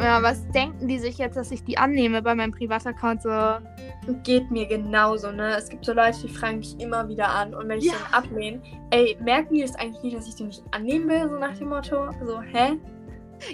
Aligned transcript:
Ja, 0.00 0.22
was 0.22 0.46
denken 0.52 0.86
die 0.86 0.98
sich 0.98 1.18
jetzt, 1.18 1.36
dass 1.36 1.50
ich 1.50 1.64
die 1.64 1.76
annehme 1.76 2.22
bei 2.22 2.34
meinem 2.34 2.52
Privataccount 2.52 3.22
so? 3.22 3.30
Geht 4.22 4.50
mir 4.50 4.66
genauso, 4.66 5.32
ne? 5.32 5.56
Es 5.56 5.68
gibt 5.68 5.84
so 5.84 5.92
Leute, 5.92 6.18
die 6.22 6.28
fragen 6.28 6.58
mich 6.58 6.78
immer 6.80 7.08
wieder 7.08 7.28
an 7.28 7.52
und 7.54 7.68
wenn 7.68 7.78
ich 7.78 7.86
Ja. 7.86 7.94
dann 8.12 8.24
ablehne, 8.24 8.62
ey, 8.90 9.18
merken 9.20 9.54
die 9.54 9.62
das 9.62 9.74
eigentlich 9.74 10.02
nicht, 10.04 10.16
dass 10.16 10.28
ich 10.28 10.36
die 10.36 10.44
nicht 10.44 10.62
annehmen 10.70 11.08
will, 11.08 11.28
so 11.28 11.36
nach 11.38 11.56
dem 11.58 11.68
Motto? 11.68 12.10
So, 12.24 12.40
hä? 12.40 12.78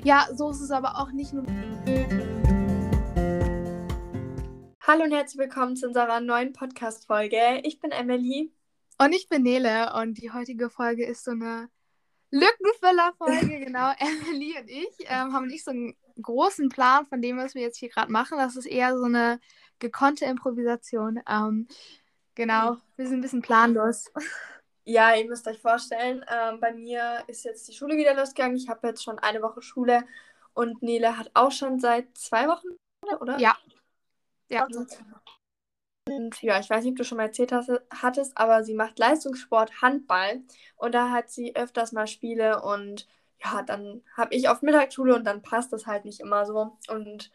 Ja, 0.04 0.27
so 0.34 0.50
ist 0.50 0.61
es 0.61 0.70
aber 0.70 0.98
auch 0.98 1.11
nicht 1.12 1.32
nur. 1.32 1.45
Hallo 4.86 5.04
und 5.04 5.12
herzlich 5.12 5.38
willkommen 5.38 5.76
zu 5.76 5.86
unserer 5.88 6.20
neuen 6.20 6.52
Podcast-Folge. 6.52 7.61
Ich 7.62 7.80
bin 7.80 7.90
Emily. 7.90 8.52
Und 8.98 9.12
ich 9.14 9.29
bin 9.29 9.42
Nele 9.42 9.92
und 10.00 10.18
die 10.22 10.30
heutige 10.30 10.68
Folge 10.70 11.04
ist 11.06 11.24
so 11.24 11.30
eine 11.32 11.68
Lückenfüller-Folge, 12.30 13.61
genau. 13.64 13.92
Emily 13.98 14.54
und 14.61 14.68
ich 14.68 14.95
ähm, 15.08 15.32
haben 15.32 15.46
nicht 15.46 15.64
so 15.64 15.71
einen 15.71 15.96
großen 16.21 16.68
Plan 16.68 17.07
von 17.07 17.21
dem, 17.21 17.36
was 17.39 17.54
wir 17.54 17.63
jetzt 17.63 17.79
hier 17.79 17.89
gerade 17.89 18.11
machen. 18.11 18.39
Das 18.39 18.57
ist 18.57 18.67
eher 18.67 18.96
so 18.96 19.05
eine 19.05 19.41
gekonnte 19.79 20.25
Improvisation. 20.25 21.21
Ähm, 21.29 21.67
genau, 22.35 22.77
wir 22.96 23.07
sind 23.07 23.18
ein 23.18 23.22
bisschen 23.22 23.43
planlos. 23.43 24.11
Ja, 24.85 25.14
ihr 25.14 25.27
müsst 25.27 25.46
euch 25.49 25.61
vorstellen, 25.61 26.25
ähm, 26.29 26.61
bei 26.61 26.72
mir 26.72 27.25
ist 27.27 27.45
jetzt 27.45 27.67
die 27.69 27.72
Schule 27.72 27.96
wieder 27.96 28.14
losgegangen. 28.14 28.57
Ich 28.57 28.69
habe 28.69 28.86
jetzt 28.89 29.03
schon 29.03 29.19
eine 29.19 29.41
Woche 29.41 29.63
Schule 29.63 30.05
und 30.53 30.82
Nele 30.82 31.17
hat 31.17 31.31
auch 31.35 31.53
schon 31.53 31.81
seit 31.81 32.17
zwei 32.17 32.47
Wochen, 32.48 32.69
oder? 33.20 33.39
Ja. 33.39 33.56
Ja. 34.48 34.67
Und 36.06 36.42
ja, 36.42 36.61
ich 36.61 36.69
weiß 36.69 36.84
nicht, 36.84 36.92
ob 36.92 36.98
du 36.98 37.05
schon 37.05 37.17
mal 37.17 37.25
erzählt 37.25 37.50
hast, 37.50 37.70
hattest, 37.91 38.36
aber 38.36 38.62
sie 38.62 38.75
macht 38.75 38.98
Leistungssport, 38.98 39.81
Handball 39.81 40.42
und 40.77 40.94
da 40.94 41.11
hat 41.11 41.31
sie 41.31 41.56
öfters 41.56 41.92
mal 41.92 42.06
Spiele 42.06 42.62
und 42.62 43.06
ja, 43.44 43.62
dann 43.62 44.03
habe 44.16 44.34
ich 44.34 44.48
oft 44.48 44.62
Mittagsschule 44.62 45.14
und 45.14 45.25
dann 45.25 45.42
passt 45.42 45.72
das 45.72 45.86
halt 45.86 46.05
nicht 46.05 46.20
immer 46.20 46.47
so. 46.47 46.78
Und 46.89 47.30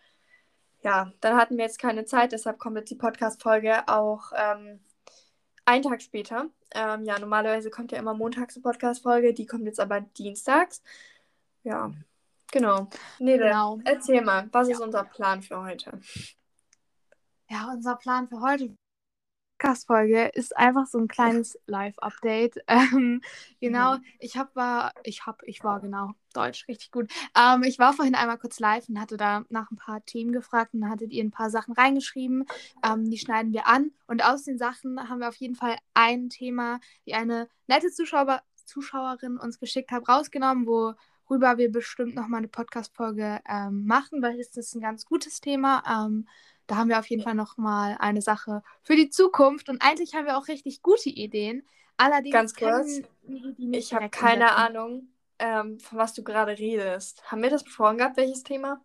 ja, 0.82 1.12
dann 1.22 1.36
hatten 1.38 1.58
wir 1.58 1.66
jetzt 1.66 1.80
keine 1.80 2.06
Zeit, 2.06 2.32
deshalb 2.32 2.58
kommt 2.58 2.78
jetzt 2.78 2.90
die 2.90 2.96
Podcast-Folge 2.96 3.88
auch 3.88 4.32
ähm, 4.36 4.80
einen 5.66 5.84
Tag 5.84 6.02
später. 6.02 6.48
Ähm, 6.74 7.04
ja, 7.04 7.20
normalerweise 7.20 7.70
kommt 7.70 7.92
ja 7.92 8.00
immer 8.00 8.14
montags 8.14 8.56
eine 8.56 8.64
Podcast-Folge, 8.64 9.34
die 9.34 9.46
kommt 9.46 9.66
jetzt 9.66 9.80
aber 9.80 10.02
dienstags. 10.02 10.82
Ja, 11.64 11.92
genau. 12.52 12.88
Nele, 13.20 13.46
Genau. 13.46 13.80
erzähl 13.86 14.22
mal, 14.22 14.48
was 14.52 14.68
Ja. 14.70 14.76
ist 14.76 14.82
unser 14.82 15.04
Plan 15.04 15.42
für 15.42 15.62
heute? 15.62 16.00
Ja, 17.50 17.70
unser 17.74 17.96
Plan 17.96 18.28
für 18.28 18.40
heute 18.42 18.76
Podcast-Folge 19.60 20.28
ist 20.34 20.56
einfach 20.56 20.88
so 20.88 20.98
ein 20.98 21.08
kleines 21.08 21.60
Live-Update. 21.68 22.60
Ähm, 22.70 23.22
genau, 23.60 23.98
Mhm. 23.98 24.04
ich 24.20 24.38
hab 24.38 24.56
war, 24.56 24.94
ich 25.04 25.26
hab, 25.26 25.44
ich 25.44 25.64
war 25.64 25.82
genau, 25.82 26.12
Deutsch, 26.34 26.68
richtig 26.68 26.92
gut. 26.92 27.12
Ähm, 27.38 27.64
ich 27.64 27.78
war 27.78 27.94
vorhin 27.94 28.16
einmal 28.16 28.38
kurz 28.38 28.60
live 28.60 28.88
und 28.88 29.00
hatte 29.02 29.18
da 29.18 29.44
nach 29.50 29.70
ein 29.72 29.76
paar 29.76 30.04
Themen 30.06 30.32
gefragt 30.32 30.74
und 30.74 30.88
hattet 30.90 31.12
ihr 31.12 31.24
ein 31.24 31.32
paar 31.32 31.50
Sachen 31.50 31.74
reingeschrieben. 31.74 32.46
Ähm, 32.86 33.10
die 33.10 33.18
schneiden 33.18 33.52
wir 33.54 33.68
an 33.68 33.92
und 34.08 34.24
aus 34.24 34.44
den 34.44 34.58
Sachen 34.58 35.10
haben 35.10 35.20
wir 35.20 35.28
auf 35.28 35.36
jeden 35.36 35.56
Fall 35.56 35.76
ein 35.94 36.30
Thema, 36.30 36.80
die 37.06 37.14
eine 37.16 37.50
nette 37.68 37.92
Zuschauer, 37.92 38.42
Zuschauerin 38.66 39.38
uns 39.38 39.60
geschickt 39.60 39.92
hat, 39.92 40.08
rausgenommen, 40.08 40.66
worüber 40.68 41.58
wir 41.58 41.72
bestimmt 41.72 42.16
nochmal 42.16 42.40
eine 42.40 42.48
Podcast-Folge 42.48 43.42
ähm, 43.50 43.86
machen, 43.86 44.22
weil 44.22 44.40
es 44.40 44.56
ist 44.56 44.74
ein 44.76 44.82
ganz 44.82 45.06
gutes 45.06 45.42
Thema. 45.42 45.84
Ähm, 45.88 46.28
da 46.70 46.76
haben 46.78 46.90
wir 46.90 47.00
auf 47.00 47.08
jeden 47.10 47.24
Fall 47.24 47.34
nochmal 47.34 47.98
eine 48.00 48.22
Sache 48.22 48.62
für 48.84 48.96
die 48.96 49.10
Zukunft. 49.10 49.70
Und 49.70 49.82
eigentlich 49.82 50.14
haben 50.14 50.26
wir 50.26 50.38
auch 50.38 50.48
richtig 50.48 50.84
gute 50.84 51.10
Ideen. 51.10 51.68
Allerdings 51.98 52.32
Ganz 52.34 52.54
kurz, 52.54 53.02
Ich 53.58 53.94
habe 53.94 54.10
keine 54.10 54.44
umsetzen. 54.44 54.56
Ahnung, 54.56 55.08
ähm, 55.40 55.80
von 55.80 55.98
was 55.98 56.14
du 56.14 56.24
gerade 56.24 56.58
redest. 56.58 57.30
Haben 57.32 57.42
wir 57.42 57.50
das 57.50 57.64
besprochen 57.64 57.98
gehabt, 57.98 58.18
welches 58.18 58.44
Thema? 58.44 58.82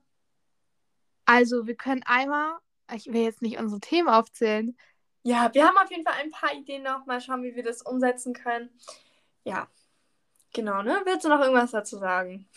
Also, 1.26 1.66
wir 1.66 1.74
können 1.76 2.02
einmal, 2.04 2.56
ich 2.94 3.06
will 3.12 3.22
jetzt 3.22 3.42
nicht 3.42 3.58
unsere 3.58 3.80
Themen 3.80 4.08
aufzählen. 4.08 4.76
Ja, 5.22 5.52
wir 5.52 5.66
haben 5.66 5.76
auf 5.78 5.90
jeden 5.90 6.04
Fall 6.04 6.14
ein 6.20 6.30
paar 6.30 6.54
Ideen 6.54 6.82
noch. 6.82 7.04
Mal 7.06 7.20
schauen, 7.20 7.42
wie 7.42 7.54
wir 7.54 7.62
das 7.62 7.82
umsetzen 7.82 8.32
können. 8.34 8.70
Ja, 9.44 9.68
genau, 10.54 10.82
ne? 10.82 11.02
Willst 11.04 11.24
du 11.24 11.28
noch 11.28 11.40
irgendwas 11.40 11.70
dazu 11.72 11.98
sagen? 11.98 12.48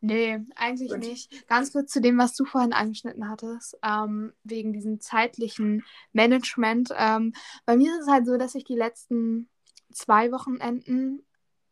Nee, 0.00 0.40
eigentlich 0.54 0.90
Gut. 0.90 1.00
nicht. 1.00 1.48
Ganz 1.48 1.72
kurz 1.72 1.90
zu 1.90 2.00
dem, 2.00 2.18
was 2.18 2.34
du 2.34 2.44
vorhin 2.44 2.72
angeschnitten 2.72 3.28
hattest, 3.28 3.78
ähm, 3.82 4.32
wegen 4.44 4.72
diesem 4.72 5.00
zeitlichen 5.00 5.84
Management. 6.12 6.90
Ähm, 6.96 7.32
bei 7.64 7.76
mir 7.76 7.92
ist 7.94 8.02
es 8.02 8.08
halt 8.08 8.26
so, 8.26 8.36
dass 8.36 8.54
ich 8.54 8.64
die 8.64 8.76
letzten 8.76 9.48
zwei 9.92 10.30
Wochenenden 10.32 11.24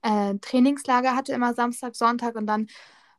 äh, 0.02 0.34
Trainingslager 0.38 1.14
hatte, 1.14 1.32
immer 1.32 1.54
Samstag, 1.54 1.96
Sonntag 1.96 2.36
und 2.36 2.46
dann 2.46 2.68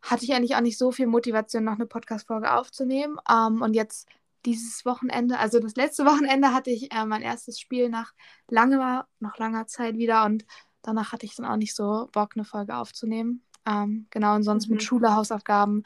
hatte 0.01 0.23
ich 0.23 0.33
eigentlich 0.33 0.55
auch 0.55 0.61
nicht 0.61 0.77
so 0.77 0.91
viel 0.91 1.07
Motivation, 1.07 1.63
noch 1.63 1.73
eine 1.73 1.87
Podcast-Folge 1.87 2.53
aufzunehmen. 2.53 3.17
Ähm, 3.29 3.61
und 3.61 3.73
jetzt 3.73 4.07
dieses 4.45 4.85
Wochenende, 4.85 5.39
also 5.39 5.59
das 5.59 5.75
letzte 5.75 6.05
Wochenende 6.05 6.53
hatte 6.53 6.72
ich 6.72 6.93
äh, 6.93 7.05
mein 7.05 7.22
erstes 7.22 7.59
Spiel 7.59 7.89
nach 7.89 8.13
langer, 8.47 9.07
nach 9.19 9.37
langer 9.37 9.67
Zeit 9.67 9.97
wieder 9.97 10.25
und 10.25 10.45
danach 10.81 11.11
hatte 11.11 11.25
ich 11.25 11.35
dann 11.35 11.45
auch 11.45 11.57
nicht 11.57 11.75
so 11.75 12.07
Bock, 12.11 12.31
eine 12.35 12.45
Folge 12.45 12.75
aufzunehmen. 12.75 13.43
Ähm, 13.68 14.08
genau, 14.12 14.36
und 14.36 14.44
sonst 14.44 14.68
mit 14.70 14.81
Mhm. 14.81 14.86
Schule, 14.86 15.16
Hausaufgaben 15.16 15.84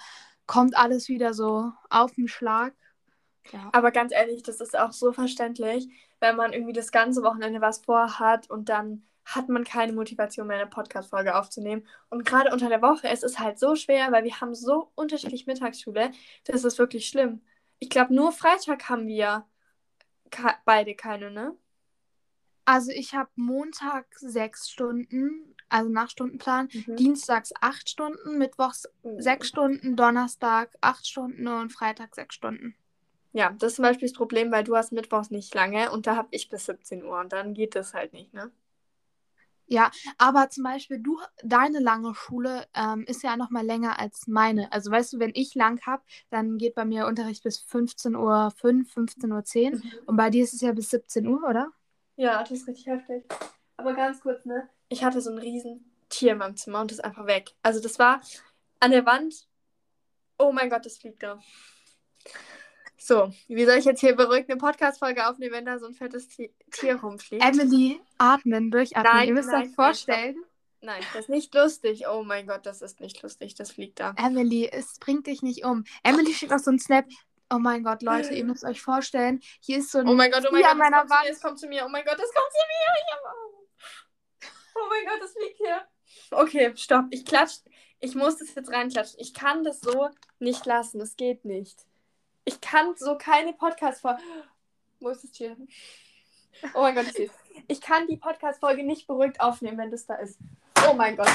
kommt 0.48 0.76
alles 0.78 1.08
wieder 1.10 1.34
so 1.34 1.72
auf 1.90 2.14
den 2.14 2.28
Schlag. 2.28 2.74
Ja. 3.52 3.70
Aber 3.74 3.92
ganz 3.92 4.12
ehrlich, 4.14 4.44
das 4.44 4.62
ist 4.62 4.78
auch 4.78 4.92
so 4.92 5.12
verständlich, 5.14 5.88
wenn 6.20 6.36
man 6.36 6.54
irgendwie 6.54 6.74
das 6.74 6.92
ganze 6.92 7.24
Wochenende 7.24 7.62
was 7.62 7.80
vorhat 7.80 8.50
und 8.50 8.70
dann 8.70 9.04
hat 9.26 9.48
man 9.50 9.64
keine 9.64 9.94
Motivation 9.94 10.48
mehr, 10.48 10.58
eine 10.58 10.68
Podcast-Folge 10.70 11.36
aufzunehmen. 11.36 11.86
Und 12.10 12.26
gerade 12.26 12.52
unter 12.52 12.70
der 12.70 12.82
Woche, 12.82 13.08
es 13.10 13.24
ist 13.24 13.40
halt 13.40 13.60
so 13.60 13.76
schwer, 13.76 14.12
weil 14.12 14.24
wir 14.24 14.42
haben 14.42 14.56
so 14.56 14.92
unterschiedlich 14.96 15.46
Mittagsschule. 15.48 16.12
Das 16.46 16.64
ist 16.64 16.80
wirklich 16.80 17.08
schlimm. 17.08 17.42
Ich 17.80 17.90
glaube, 17.90 18.14
nur 18.14 18.32
Freitag 18.32 18.90
haben 18.90 19.08
wir 19.08 19.46
beide 20.66 20.96
keine, 20.96 21.32
ne? 21.32 21.56
Also 22.72 22.92
ich 22.92 23.16
habe 23.16 23.32
Montag 23.36 24.06
sechs 24.20 24.70
Stunden, 24.70 25.56
also 25.70 25.90
nach 25.90 26.08
Stundenplan, 26.12 26.70
Mhm. 26.72 26.98
Dienstags 26.98 27.52
acht 27.62 27.90
Stunden, 27.90 28.38
Mittwochs 28.38 28.88
sechs 29.18 29.48
Stunden, 29.48 29.96
Donnerstag 29.96 30.70
acht 30.80 31.08
Stunden 31.08 31.48
und 31.48 31.72
Freitag 31.74 32.14
sechs 32.14 32.36
Stunden. 32.36 32.76
Ja, 33.34 33.56
das 33.58 33.72
ist 33.72 33.76
zum 33.78 33.84
Beispiel 33.84 34.08
das 34.08 34.16
Problem, 34.16 34.52
weil 34.52 34.64
du 34.64 34.76
hast 34.76 34.92
Mittwochs 34.92 35.32
nicht 35.32 35.56
lange 35.56 35.92
und 35.92 36.06
da 36.06 36.16
habe 36.16 36.28
ich 36.30 36.48
bis 36.50 36.68
17 36.68 37.04
Uhr 37.04 37.20
und 37.20 37.34
dann 37.34 37.56
geht 37.56 37.74
das 37.74 37.96
halt 37.96 38.14
nicht, 38.14 38.36
ne? 38.36 38.52
Ja, 39.66 39.90
aber 40.20 40.50
zum 40.50 40.64
Beispiel 40.64 41.00
du, 41.00 41.20
deine 41.44 41.80
lange 41.80 42.14
Schule 42.14 42.68
ähm, 42.76 43.04
ist 43.08 43.24
ja 43.24 43.36
noch 43.36 43.50
mal 43.50 43.66
länger 43.66 44.00
als 44.00 44.28
meine. 44.28 44.72
Also 44.72 44.92
weißt 44.92 45.14
du, 45.14 45.20
wenn 45.20 45.32
ich 45.34 45.56
lang 45.56 45.82
habe, 45.88 46.04
dann 46.30 46.60
geht 46.60 46.76
bei 46.76 46.86
mir 46.86 47.08
Unterricht 47.08 47.42
bis 47.42 47.58
15.05 47.68 48.16
Uhr, 48.16 48.54
15.10 48.62 49.72
Uhr. 49.72 49.78
Mhm. 49.78 49.84
Und 50.06 50.18
bei 50.18 50.30
dir 50.30 50.44
ist 50.44 50.54
es 50.54 50.62
ja 50.62 50.72
bis 50.72 50.92
17 50.92 51.26
Uhr, 51.26 51.44
oder? 51.50 51.72
Ja, 52.20 52.42
das 52.42 52.52
ist 52.52 52.68
richtig 52.68 52.88
heftig. 52.88 53.24
Aber 53.78 53.94
ganz 53.94 54.20
kurz, 54.20 54.44
ne? 54.44 54.70
Ich 54.90 55.06
hatte 55.06 55.22
so 55.22 55.32
ein 55.32 55.38
riesen 55.38 55.90
Tier 56.10 56.34
in 56.34 56.40
meinem 56.40 56.58
Zimmer 56.58 56.82
und 56.82 56.92
das 56.92 56.98
ist 56.98 57.04
einfach 57.06 57.26
weg. 57.28 57.52
Also 57.64 57.80
das 57.80 57.98
war 57.98 58.20
an 58.82 58.92
der 58.92 59.06
Wand. 59.06 59.48
Oh 60.38 60.52
mein 60.52 60.70
Gott, 60.70 60.86
das 60.86 60.98
fliegt 60.98 61.24
da. 61.24 61.40
So, 62.98 63.32
wie 63.48 63.64
soll 63.66 63.78
ich 63.78 63.86
jetzt 63.86 64.02
hier 64.02 64.18
beruhigt 64.18 64.50
eine 64.50 64.58
Podcast-Folge 64.58 65.30
aufnehmen, 65.30 65.54
wenn 65.54 65.66
da 65.66 65.80
so 65.80 65.86
ein 65.86 65.94
fettes 65.94 66.28
Ti- 66.28 66.54
Tier 66.72 67.00
rumfliegt? 67.00 67.42
Emily, 67.42 68.02
atmen, 68.18 68.70
durchatmen. 68.70 69.14
Nein, 69.14 69.28
Ihr 69.30 69.34
müsst 69.34 69.50
nein, 69.50 69.70
euch 69.70 69.74
vorstellen, 69.76 70.36
Nein, 70.82 71.02
das 71.14 71.22
ist 71.24 71.30
nicht 71.30 71.56
lustig. 71.56 72.06
Oh 72.10 72.24
mein 72.24 72.48
Gott, 72.48 72.66
das 72.66 72.82
ist 72.82 73.00
nicht 73.00 73.22
lustig. 73.22 73.56
Das 73.56 73.72
fliegt 73.72 74.02
da. 74.02 74.14
Emily, 74.18 74.70
es 74.70 75.00
bringt 75.00 75.28
dich 75.28 75.42
nicht 75.42 75.64
um. 75.64 75.86
Emily 76.04 76.34
schickt 76.34 76.52
auch 76.52 76.60
so 76.60 76.70
einen 76.70 76.80
Snap. 76.80 77.06
Oh 77.52 77.58
mein 77.58 77.84
Gott, 77.84 78.04
Leute, 78.04 78.34
ihr 78.34 78.46
müsst 78.46 78.64
euch 78.64 78.82
vorstellen, 78.82 79.42
hier 79.60 79.80
ist 79.80 79.92
so 79.92 80.00
ein 80.00 80.08
Oh 80.08 80.14
mein 80.14 80.32
Gott, 80.32 80.46
oh 80.48 80.52
mein 80.52 80.62
Gott, 80.62 80.80
das 80.80 80.82
kommt 81.02 81.10
zu 81.10 81.18
mir, 81.18 81.32
es 81.32 81.42
kommt 81.42 81.60
zu 81.60 81.68
mir. 81.68 81.86
Oh 81.86 81.90
mein 81.90 82.06
Gott, 82.06 82.20
das 82.20 82.34
kommt 82.34 82.52
zu 82.52 82.60
mir. 82.68 83.50
Oh 84.76 84.88
mein 84.90 85.06
Gott, 85.06 85.22
das 85.22 85.32
fliegt 85.34 85.58
hier. 85.58 85.82
Okay, 86.32 86.74
stopp. 86.76 87.06
Ich 87.10 87.26
klatsch. 87.26 87.58
Ich 88.00 88.16
muss 88.16 88.38
das 88.38 88.56
jetzt 88.56 88.72
reinklatschen. 88.72 89.20
Ich 89.20 89.34
kann 89.34 89.64
das 89.64 89.82
so 89.82 90.10
nicht 90.40 90.66
lassen. 90.66 91.00
Das 91.00 91.18
geht 91.18 91.44
nicht. 91.44 91.86
Ich 92.46 92.62
kann 92.62 92.96
so 92.96 93.18
keine 93.18 93.54
Podcast-Folge. 93.54 94.22
Wo 95.00 95.10
ist 95.10 95.24
das 95.24 95.32
Tier? 95.32 95.58
Oh 96.74 96.82
mein 96.82 96.96
Gott, 96.96 97.08
ich. 97.16 97.30
Ich 97.68 97.82
kann 97.82 98.08
die 98.08 98.18
Podcast-Folge 98.18 98.84
nicht 98.84 99.08
beruhigt 99.08 99.42
aufnehmen, 99.42 99.78
wenn 99.78 99.92
das 99.92 100.06
da 100.06 100.16
ist. 100.16 100.40
Oh 100.88 100.94
mein 100.94 101.18
Gott. 101.18 101.30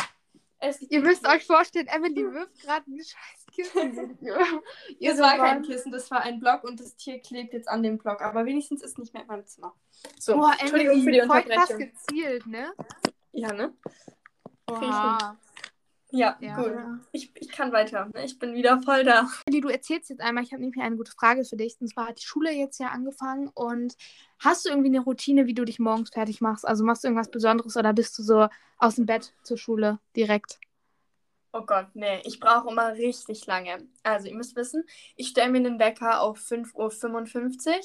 Es 0.67 0.81
Ihr 0.83 1.01
müsst 1.01 1.27
euch 1.27 1.45
vorstellen, 1.47 1.87
Emily 1.89 2.25
wirft 2.33 2.61
gerade 2.61 2.91
ein 2.91 2.99
scheiß 2.99 3.47
Kissen. 3.55 4.19
Ihr 4.99 5.11
Das 5.11 5.21
war 5.21 5.37
kein. 5.37 5.63
Kissen, 5.63 5.93
das 5.93 6.11
war 6.11 6.23
ein 6.23 6.41
Block 6.41 6.65
und 6.65 6.81
das 6.81 6.97
Tier 6.97 7.21
klebt 7.21 7.53
jetzt 7.53 7.69
an 7.69 7.83
dem 7.83 7.99
Block. 7.99 8.21
Aber 8.23 8.45
wenigstens 8.47 8.83
ist 8.83 8.99
nicht 8.99 9.13
mehr 9.13 9.23
in 9.23 9.29
meinem 9.29 9.47
Zimmer. 9.47 9.75
So, 10.19 10.35
Boah, 10.37 10.53
Entschuldigung 10.59 11.03
für 11.03 11.13
die 11.13 11.19
Emily, 11.19 11.27
voll 11.27 11.43
krass 11.43 11.71
Unterbrechung. 11.71 11.93
gezielt, 12.09 12.47
ne? 12.47 12.73
Ja, 13.33 13.53
ne? 13.53 13.73
Oha. 14.71 15.37
Ja, 16.15 16.37
Ja. 16.41 16.55
gut. 16.55 16.73
Ich, 17.11 17.33
ich 17.35 17.49
kann 17.49 17.73
weiter. 17.73 18.09
Ne? 18.15 18.25
Ich 18.25 18.39
bin 18.39 18.55
wieder 18.55 18.81
voll 18.83 19.03
da. 19.03 19.29
Emily, 19.47 19.61
du 19.61 19.69
erzählst 19.69 20.11
jetzt 20.11 20.21
einmal, 20.21 20.45
ich 20.45 20.53
habe 20.53 20.63
nämlich 20.63 20.81
eine 20.81 20.97
gute 20.97 21.11
Frage 21.11 21.45
für 21.45 21.57
dich. 21.57 21.77
Und 21.81 21.89
zwar 21.89 22.09
hat 22.09 22.21
die 22.21 22.25
Schule 22.25 22.53
jetzt 22.53 22.79
ja 22.79 22.89
angefangen 22.89 23.49
und 23.53 23.97
hast 24.39 24.65
du 24.65 24.69
irgendwie 24.69 24.91
eine 24.91 25.01
Routine, 25.01 25.47
wie 25.47 25.55
du 25.55 25.65
dich 25.65 25.81
morgens 25.81 26.11
fertig 26.11 26.41
machst? 26.41 26.67
Also 26.67 26.85
machst 26.85 27.03
du 27.03 27.09
irgendwas 27.09 27.33
Besonderes 27.33 27.77
oder 27.77 27.93
bist 27.93 28.17
du 28.17 28.23
so 28.23 28.49
aus 28.79 28.95
dem 28.95 29.07
Bett 29.07 29.33
zur 29.43 29.59
Schule 29.59 29.99
direkt? 30.15 30.61
Oh 31.53 31.63
Gott, 31.63 31.89
nee, 31.95 32.21
ich 32.25 32.39
brauche 32.39 32.69
immer 32.71 32.93
richtig 32.95 33.47
lange. 33.47 33.87
Also, 34.03 34.29
ihr 34.29 34.35
müsst 34.35 34.57
wissen, 34.57 34.85
ich 35.17 35.29
stelle 35.29 35.51
mir 35.51 35.63
den 35.63 35.79
Wecker 35.79 36.21
auf 36.21 36.39
5.55 36.39 37.69
Uhr. 37.69 37.81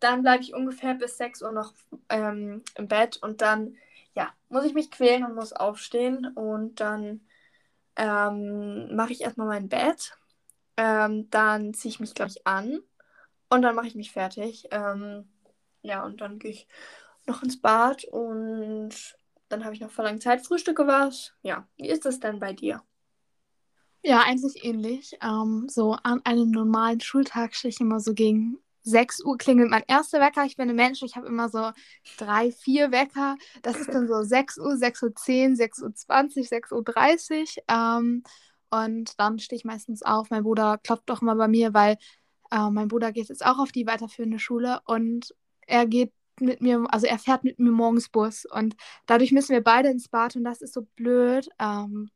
Dann 0.00 0.22
bleibe 0.22 0.42
ich 0.42 0.54
ungefähr 0.54 0.94
bis 0.94 1.16
6 1.16 1.42
Uhr 1.42 1.52
noch 1.52 1.72
ähm, 2.10 2.62
im 2.76 2.88
Bett 2.88 3.18
und 3.22 3.40
dann, 3.40 3.76
ja, 4.14 4.32
muss 4.48 4.64
ich 4.64 4.74
mich 4.74 4.90
quälen 4.90 5.24
und 5.24 5.34
muss 5.34 5.52
aufstehen 5.52 6.26
und 6.34 6.80
dann 6.80 7.20
ähm, 7.96 8.94
mache 8.96 9.12
ich 9.12 9.22
erstmal 9.22 9.46
mein 9.46 9.68
Bett. 9.68 10.16
Ähm, 10.76 11.30
dann 11.30 11.74
ziehe 11.74 11.90
ich 11.90 12.00
mich, 12.00 12.14
glaube 12.14 12.30
ich, 12.30 12.46
an 12.46 12.80
und 13.50 13.62
dann 13.62 13.74
mache 13.76 13.86
ich 13.86 13.94
mich 13.94 14.12
fertig. 14.12 14.68
Ähm, 14.70 15.28
ja, 15.82 16.04
und 16.04 16.20
dann 16.20 16.38
gehe 16.38 16.52
ich 16.52 16.68
noch 17.26 17.42
ins 17.42 17.60
Bad 17.60 18.04
und 18.04 18.90
dann 19.48 19.64
habe 19.64 19.74
ich 19.74 19.80
noch 19.80 19.90
vor 19.90 20.04
langer 20.04 20.20
Zeit 20.20 20.46
Frühstücke 20.46 20.86
was. 20.86 21.32
Ja, 21.42 21.68
wie 21.76 21.88
ist 21.88 22.04
das 22.04 22.20
denn 22.20 22.40
bei 22.40 22.52
dir? 22.52 22.82
Ja, 24.02 24.20
eigentlich 24.22 24.64
ähnlich. 24.64 25.16
Ähm, 25.22 25.66
so 25.68 25.92
an 26.02 26.20
einem 26.24 26.50
normalen 26.50 27.00
Schultag 27.00 27.54
stehe 27.54 27.70
ich 27.70 27.80
immer 27.80 28.00
so 28.00 28.12
gegen 28.14 28.58
6 28.84 29.24
Uhr 29.24 29.36
klingelt 29.38 29.70
mein 29.70 29.82
erster 29.88 30.20
Wecker. 30.20 30.44
Ich 30.44 30.56
bin 30.56 30.68
ein 30.68 30.76
Mensch, 30.76 31.02
ich 31.02 31.16
habe 31.16 31.26
immer 31.26 31.48
so 31.48 31.72
drei, 32.18 32.52
vier 32.52 32.92
Wecker. 32.92 33.36
Das 33.62 33.76
ist 33.76 33.92
dann 33.92 34.06
so 34.06 34.22
6 34.22 34.58
Uhr, 34.58 34.76
6 34.76 35.02
Uhr 35.02 35.14
10, 35.14 35.56
6 35.56 35.82
Uhr 35.82 35.94
20, 35.94 36.48
6 36.48 36.72
Uhr 36.72 36.84
30. 36.84 37.58
Ähm, 37.68 38.22
und 38.70 39.18
dann 39.20 39.38
stehe 39.38 39.58
ich 39.58 39.64
meistens 39.64 40.02
auf. 40.02 40.30
Mein 40.30 40.42
Bruder 40.42 40.78
klopft 40.78 41.08
doch 41.08 41.22
immer 41.22 41.36
bei 41.36 41.48
mir, 41.48 41.74
weil 41.74 41.96
äh, 42.50 42.70
mein 42.70 42.88
Bruder 42.88 43.12
geht 43.12 43.28
jetzt 43.28 43.44
auch 43.44 43.58
auf 43.58 43.72
die 43.72 43.86
weiterführende 43.86 44.38
Schule 44.38 44.80
und 44.84 45.34
er 45.66 45.86
geht 45.86 46.12
mit 46.40 46.60
mir, 46.60 46.84
also 46.90 47.06
er 47.06 47.18
fährt 47.18 47.44
mit 47.44 47.58
mir 47.58 47.70
morgens 47.70 48.08
Bus 48.08 48.44
und 48.44 48.76
dadurch 49.06 49.32
müssen 49.32 49.52
wir 49.52 49.62
beide 49.62 49.88
ins 49.88 50.08
Bad 50.08 50.36
und 50.36 50.44
das 50.44 50.60
ist 50.62 50.74
so 50.74 50.82
blöd. 50.96 51.48
Ähm, 51.60 52.10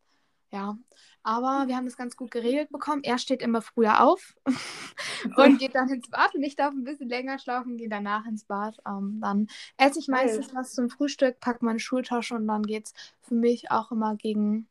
ja, 0.51 0.79
aber 1.23 1.69
wir 1.69 1.77
haben 1.77 1.85
das 1.85 1.97
ganz 1.97 2.17
gut 2.17 2.31
geregelt 2.31 2.71
bekommen. 2.71 3.03
Er 3.05 3.19
steht 3.19 3.43
immer 3.43 3.61
früher 3.61 4.03
auf 4.03 4.35
und 5.37 5.59
geht 5.59 5.75
dann 5.75 5.91
ins 5.91 6.09
Bad 6.09 6.35
und 6.35 6.43
ich 6.43 6.57
darf 6.57 6.73
ein 6.73 6.85
bisschen 6.85 7.09
länger 7.09 7.39
schlafen, 7.39 7.77
gehe 7.77 7.89
danach 7.89 8.25
ins 8.27 8.45
Bad. 8.45 8.79
Ähm, 8.87 9.19
dann 9.21 9.49
esse 9.77 9.99
ich 9.99 10.09
meistens 10.09 10.55
was 10.55 10.73
zum 10.75 10.89
Frühstück, 10.89 11.39
packe 11.41 11.65
meine 11.65 11.81
Schultasche 11.81 12.35
und 12.35 12.47
dann 12.47 12.63
geht 12.63 12.87
es 12.87 12.95
für 13.21 13.35
mich 13.35 13.71
auch 13.71 13.93
immer 13.93 14.17
gegen 14.17 14.69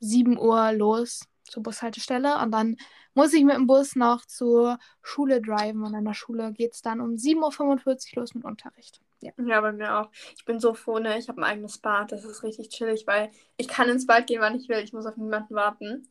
7 0.00 0.38
Uhr 0.38 0.72
los 0.72 1.28
zur 1.44 1.62
Bushaltestelle 1.62 2.38
und 2.42 2.50
dann 2.50 2.76
muss 3.14 3.32
ich 3.32 3.44
mit 3.44 3.54
dem 3.54 3.66
Bus 3.66 3.94
noch 3.94 4.24
zur 4.26 4.78
Schule 5.02 5.40
driven 5.40 5.84
und 5.84 5.94
an 5.94 6.04
der 6.04 6.14
Schule 6.14 6.52
geht 6.52 6.72
es 6.74 6.82
dann 6.82 7.00
um 7.00 7.14
7.45 7.14 8.16
Uhr 8.16 8.22
los 8.22 8.34
mit 8.34 8.44
Unterricht. 8.44 9.00
Ja. 9.24 9.32
ja, 9.44 9.60
bei 9.60 9.72
mir 9.72 9.98
auch. 9.98 10.10
Ich 10.36 10.44
bin 10.44 10.60
so 10.60 10.74
froh, 10.74 10.98
ne? 10.98 11.18
Ich 11.18 11.28
habe 11.28 11.40
ein 11.40 11.44
eigenes 11.44 11.78
Bad. 11.78 12.12
Das 12.12 12.24
ist 12.24 12.42
richtig 12.42 12.68
chillig, 12.68 13.06
weil 13.06 13.30
ich 13.56 13.68
kann 13.68 13.88
ins 13.88 14.06
Bad 14.06 14.26
gehen, 14.26 14.40
wann 14.40 14.54
ich 14.54 14.68
will. 14.68 14.78
Ich 14.78 14.92
muss 14.92 15.06
auf 15.06 15.16
niemanden 15.16 15.54
warten. 15.54 16.08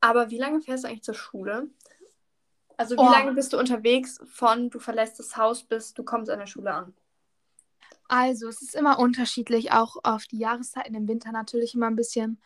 Aber 0.00 0.30
wie 0.30 0.38
lange 0.38 0.60
fährst 0.60 0.84
du 0.84 0.88
eigentlich 0.88 1.02
zur 1.02 1.14
Schule? 1.14 1.68
Also 2.76 2.96
wie 2.96 3.00
oh. 3.00 3.10
lange 3.10 3.32
bist 3.32 3.52
du 3.52 3.58
unterwegs 3.58 4.20
von 4.24 4.68
du 4.68 4.78
verlässt 4.78 5.18
das 5.18 5.36
Haus 5.36 5.62
bis 5.62 5.94
du 5.94 6.02
kommst 6.02 6.30
an 6.30 6.40
der 6.40 6.46
Schule 6.46 6.74
an? 6.74 6.94
Also 8.08 8.48
es 8.48 8.60
ist 8.60 8.74
immer 8.74 8.98
unterschiedlich, 8.98 9.72
auch 9.72 9.96
auf 10.02 10.24
die 10.26 10.38
Jahreszeiten 10.38 10.94
im 10.94 11.08
Winter 11.08 11.32
natürlich 11.32 11.74
immer 11.74 11.86
ein 11.86 11.96
bisschen 11.96 12.40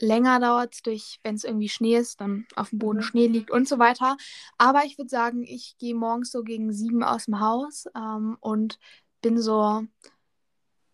länger 0.00 0.40
dauert 0.40 0.74
es 0.74 0.82
durch, 0.82 1.20
wenn 1.22 1.36
es 1.36 1.44
irgendwie 1.44 1.68
Schnee 1.68 1.96
ist, 1.96 2.20
dann 2.20 2.46
auf 2.54 2.70
dem 2.70 2.78
Boden 2.78 2.98
mhm. 2.98 3.02
Schnee 3.02 3.26
liegt 3.28 3.50
und 3.50 3.68
so 3.68 3.78
weiter. 3.78 4.16
Aber 4.58 4.84
ich 4.84 4.98
würde 4.98 5.08
sagen, 5.08 5.42
ich 5.44 5.76
gehe 5.78 5.94
morgens 5.94 6.30
so 6.30 6.42
gegen 6.42 6.72
sieben 6.72 7.02
aus 7.02 7.26
dem 7.26 7.40
Haus 7.40 7.86
ähm, 7.94 8.36
und 8.40 8.78
bin 9.26 9.42
so 9.42 9.82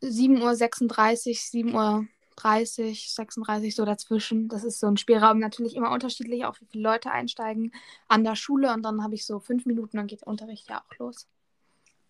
7.36 0.03 1.75
Uhr, 1.75 2.07
7.30 2.37 2.89
Uhr, 2.89 2.95
36 2.95 3.77
so 3.77 3.85
dazwischen. 3.85 4.49
Das 4.49 4.65
ist 4.65 4.81
so 4.81 4.87
ein 4.87 4.97
Spielraum. 4.97 5.39
Natürlich 5.39 5.77
immer 5.77 5.91
unterschiedlich, 5.91 6.47
auch 6.47 6.59
wie 6.61 6.65
viele 6.65 6.85
Leute 6.85 7.11
einsteigen 7.11 7.75
an 8.09 8.25
der 8.25 8.35
Schule. 8.35 8.73
Und 8.73 8.85
dann 8.85 9.03
habe 9.03 9.15
ich 9.15 9.27
so 9.27 9.39
fünf 9.39 9.67
Minuten, 9.67 9.99
dann 9.99 10.07
geht 10.07 10.23
der 10.23 10.29
Unterricht 10.29 10.71
ja 10.71 10.83
auch 10.83 10.99
los. 10.99 11.29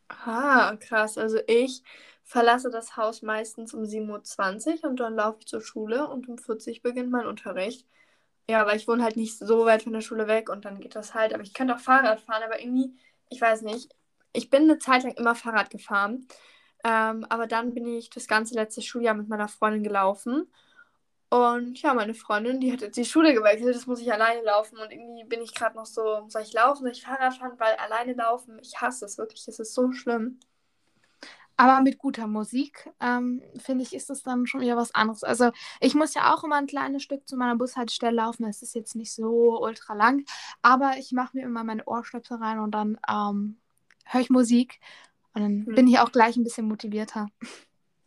Ah, 0.08 0.76
krass. 0.76 1.18
Also 1.18 1.38
ich 1.48 1.82
verlasse 2.22 2.70
das 2.70 2.96
Haus 2.96 3.22
meistens 3.22 3.74
um 3.74 3.82
7.20 3.82 4.84
Uhr 4.84 4.90
und 4.90 5.00
dann 5.00 5.16
laufe 5.16 5.38
ich 5.40 5.46
zur 5.46 5.60
Schule 5.60 6.08
und 6.08 6.28
um 6.28 6.38
40 6.38 6.76
Uhr 6.76 6.82
beginnt 6.90 7.10
mein 7.10 7.26
Unterricht. 7.26 7.84
Ja, 8.48 8.64
weil 8.64 8.76
ich 8.76 8.86
wohne 8.86 9.02
halt 9.02 9.16
nicht 9.16 9.38
so 9.38 9.64
weit 9.64 9.82
von 9.82 9.92
der 9.92 10.02
Schule 10.02 10.28
weg 10.28 10.48
und 10.50 10.64
dann 10.64 10.78
geht 10.78 10.94
das 10.94 11.14
halt. 11.14 11.34
Aber 11.34 11.42
ich 11.42 11.52
könnte 11.52 11.74
auch 11.74 11.80
Fahrrad 11.80 12.20
fahren, 12.20 12.44
aber 12.44 12.60
irgendwie, 12.60 12.94
ich 13.28 13.40
weiß 13.40 13.62
nicht, 13.62 13.92
ich 14.32 14.50
bin 14.50 14.62
eine 14.62 14.78
Zeit 14.78 15.02
lang 15.04 15.12
immer 15.14 15.34
Fahrrad 15.34 15.70
gefahren. 15.70 16.26
Ähm, 16.84 17.24
aber 17.28 17.46
dann 17.46 17.74
bin 17.74 17.86
ich 17.86 18.10
das 18.10 18.26
ganze 18.26 18.54
letzte 18.54 18.82
Schuljahr 18.82 19.14
mit 19.14 19.28
meiner 19.28 19.48
Freundin 19.48 19.84
gelaufen. 19.84 20.50
Und 21.30 21.80
ja, 21.80 21.94
meine 21.94 22.12
Freundin, 22.14 22.60
die 22.60 22.72
hat 22.72 22.82
jetzt 22.82 22.96
die 22.96 23.06
Schule 23.06 23.32
gewechselt, 23.32 23.74
das 23.74 23.86
muss 23.86 24.00
ich 24.00 24.12
alleine 24.12 24.42
laufen. 24.42 24.78
Und 24.78 24.92
irgendwie 24.92 25.24
bin 25.24 25.40
ich 25.40 25.54
gerade 25.54 25.76
noch 25.76 25.86
so, 25.86 26.26
soll 26.28 26.42
ich 26.42 26.52
laufen, 26.52 26.82
soll 26.82 26.92
ich 26.92 27.02
Fahrrad 27.02 27.34
fahren, 27.34 27.54
weil 27.58 27.74
alleine 27.76 28.12
laufen, 28.14 28.58
ich 28.60 28.80
hasse 28.80 29.06
es 29.06 29.16
wirklich, 29.16 29.46
es 29.48 29.58
ist 29.58 29.74
so 29.74 29.92
schlimm. 29.92 30.40
Aber 31.56 31.80
mit 31.80 31.98
guter 31.98 32.26
Musik, 32.26 32.90
ähm, 33.00 33.42
finde 33.56 33.84
ich, 33.84 33.94
ist 33.94 34.10
es 34.10 34.22
dann 34.22 34.46
schon 34.46 34.60
wieder 34.60 34.76
was 34.76 34.94
anderes. 34.94 35.22
Also 35.22 35.52
ich 35.80 35.94
muss 35.94 36.14
ja 36.14 36.34
auch 36.34 36.44
immer 36.44 36.56
ein 36.56 36.66
kleines 36.66 37.02
Stück 37.02 37.28
zu 37.28 37.36
meiner 37.36 37.56
Bushaltestelle 37.56 38.16
laufen. 38.16 38.44
Es 38.46 38.62
ist 38.62 38.74
jetzt 38.74 38.96
nicht 38.96 39.14
so 39.14 39.62
ultra 39.62 39.94
lang, 39.94 40.24
aber 40.60 40.96
ich 40.98 41.12
mache 41.12 41.36
mir 41.36 41.44
immer 41.44 41.62
meine 41.64 41.84
Ohrstöpsel 41.84 42.38
rein 42.38 42.58
und 42.58 42.72
dann 42.72 42.98
ähm, 43.08 43.61
höre 44.12 44.20
ich 44.20 44.30
Musik 44.30 44.80
und 45.34 45.42
dann 45.42 45.66
hm. 45.66 45.74
bin 45.74 45.88
ich 45.88 45.98
auch 45.98 46.12
gleich 46.12 46.36
ein 46.36 46.44
bisschen 46.44 46.66
motivierter. 46.66 47.28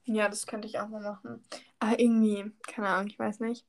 Ja, 0.05 0.29
das 0.29 0.45
könnte 0.45 0.67
ich 0.67 0.79
auch 0.79 0.87
mal 0.87 1.01
machen. 1.01 1.43
Aber 1.79 1.99
irgendwie, 1.99 2.51
keine 2.67 2.89
Ahnung, 2.89 3.07
ich 3.07 3.17
weiß 3.17 3.39
nicht. 3.39 3.65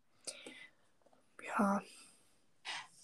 Ja. 1.58 1.80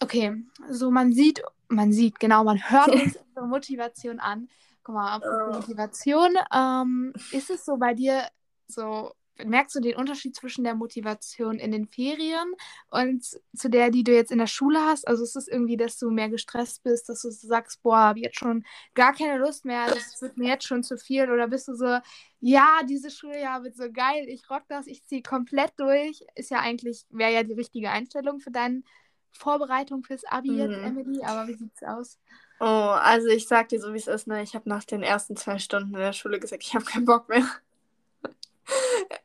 Okay, 0.00 0.44
so 0.68 0.90
man 0.90 1.12
sieht, 1.12 1.42
man 1.68 1.92
sieht, 1.92 2.20
genau, 2.20 2.44
man 2.44 2.58
hört 2.70 2.88
uns 2.92 3.16
unsere 3.16 3.46
Motivation 3.46 4.20
an. 4.20 4.48
Guck 4.82 4.96
mal, 4.96 5.12
apropos 5.12 5.60
Motivation, 5.60 6.34
ähm, 6.52 7.12
ist 7.30 7.50
es 7.50 7.64
so 7.64 7.76
bei 7.76 7.94
dir 7.94 8.28
so 8.66 9.12
merkst 9.44 9.74
du 9.76 9.80
den 9.80 9.96
Unterschied 9.96 10.36
zwischen 10.36 10.64
der 10.64 10.74
Motivation 10.74 11.58
in 11.58 11.72
den 11.72 11.86
Ferien 11.86 12.54
und 12.90 13.24
zu 13.24 13.70
der, 13.70 13.90
die 13.90 14.04
du 14.04 14.12
jetzt 14.12 14.30
in 14.30 14.38
der 14.38 14.46
Schule 14.46 14.80
hast? 14.80 15.06
Also 15.08 15.24
ist 15.24 15.36
es 15.36 15.48
irgendwie, 15.48 15.76
dass 15.76 15.98
du 15.98 16.10
mehr 16.10 16.28
gestresst 16.28 16.82
bist, 16.82 17.08
dass 17.08 17.22
du 17.22 17.30
sagst, 17.30 17.82
boah, 17.82 17.98
habe 17.98 18.20
jetzt 18.20 18.38
schon 18.38 18.64
gar 18.94 19.14
keine 19.14 19.38
Lust 19.38 19.64
mehr, 19.64 19.86
das 19.86 20.20
wird 20.20 20.36
mir 20.36 20.48
jetzt 20.48 20.66
schon 20.66 20.82
zu 20.82 20.96
viel? 20.96 21.30
Oder 21.30 21.48
bist 21.48 21.68
du 21.68 21.74
so, 21.74 21.98
ja, 22.40 22.80
dieses 22.88 23.16
Schuljahr 23.16 23.62
wird 23.62 23.76
so 23.76 23.90
geil, 23.90 24.26
ich 24.28 24.48
rock 24.50 24.64
das, 24.68 24.86
ich 24.86 25.04
ziehe 25.04 25.22
komplett 25.22 25.72
durch? 25.76 26.24
Ist 26.34 26.50
ja 26.50 26.60
eigentlich, 26.60 27.04
wäre 27.10 27.32
ja 27.32 27.42
die 27.42 27.54
richtige 27.54 27.90
Einstellung 27.90 28.40
für 28.40 28.50
deine 28.50 28.82
Vorbereitung 29.30 30.04
fürs 30.04 30.24
Abi 30.24 30.50
mhm. 30.50 30.58
jetzt, 30.58 30.78
Emily, 30.78 31.24
aber 31.24 31.48
wie 31.48 31.54
sieht's 31.54 31.82
aus? 31.82 32.18
Oh, 32.60 32.64
also 32.64 33.28
ich 33.28 33.48
sag 33.48 33.70
dir 33.70 33.80
so, 33.80 33.92
wie 33.92 33.98
es 33.98 34.06
ist, 34.06 34.28
ne? 34.28 34.42
Ich 34.42 34.54
habe 34.54 34.68
nach 34.68 34.84
den 34.84 35.02
ersten 35.02 35.36
zwei 35.36 35.58
Stunden 35.58 35.94
in 35.94 36.00
der 36.00 36.12
Schule 36.12 36.38
gesagt, 36.38 36.62
ich 36.62 36.74
habe 36.74 36.84
keinen 36.84 37.06
Bock 37.06 37.28
mehr 37.28 37.44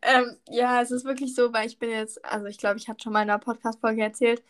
ähm, 0.07 0.37
ja, 0.49 0.81
es 0.81 0.91
ist 0.91 1.05
wirklich 1.05 1.35
so, 1.35 1.53
weil 1.53 1.67
ich 1.67 1.79
bin 1.79 1.89
jetzt, 1.89 2.23
also 2.25 2.47
ich 2.47 2.57
glaube, 2.57 2.77
ich 2.77 2.87
hatte 2.89 3.03
schon 3.03 3.13
mal 3.13 3.23
in 3.23 3.29
einer 3.29 3.39
Podcast-Folge 3.39 4.01
erzählt, 4.01 4.43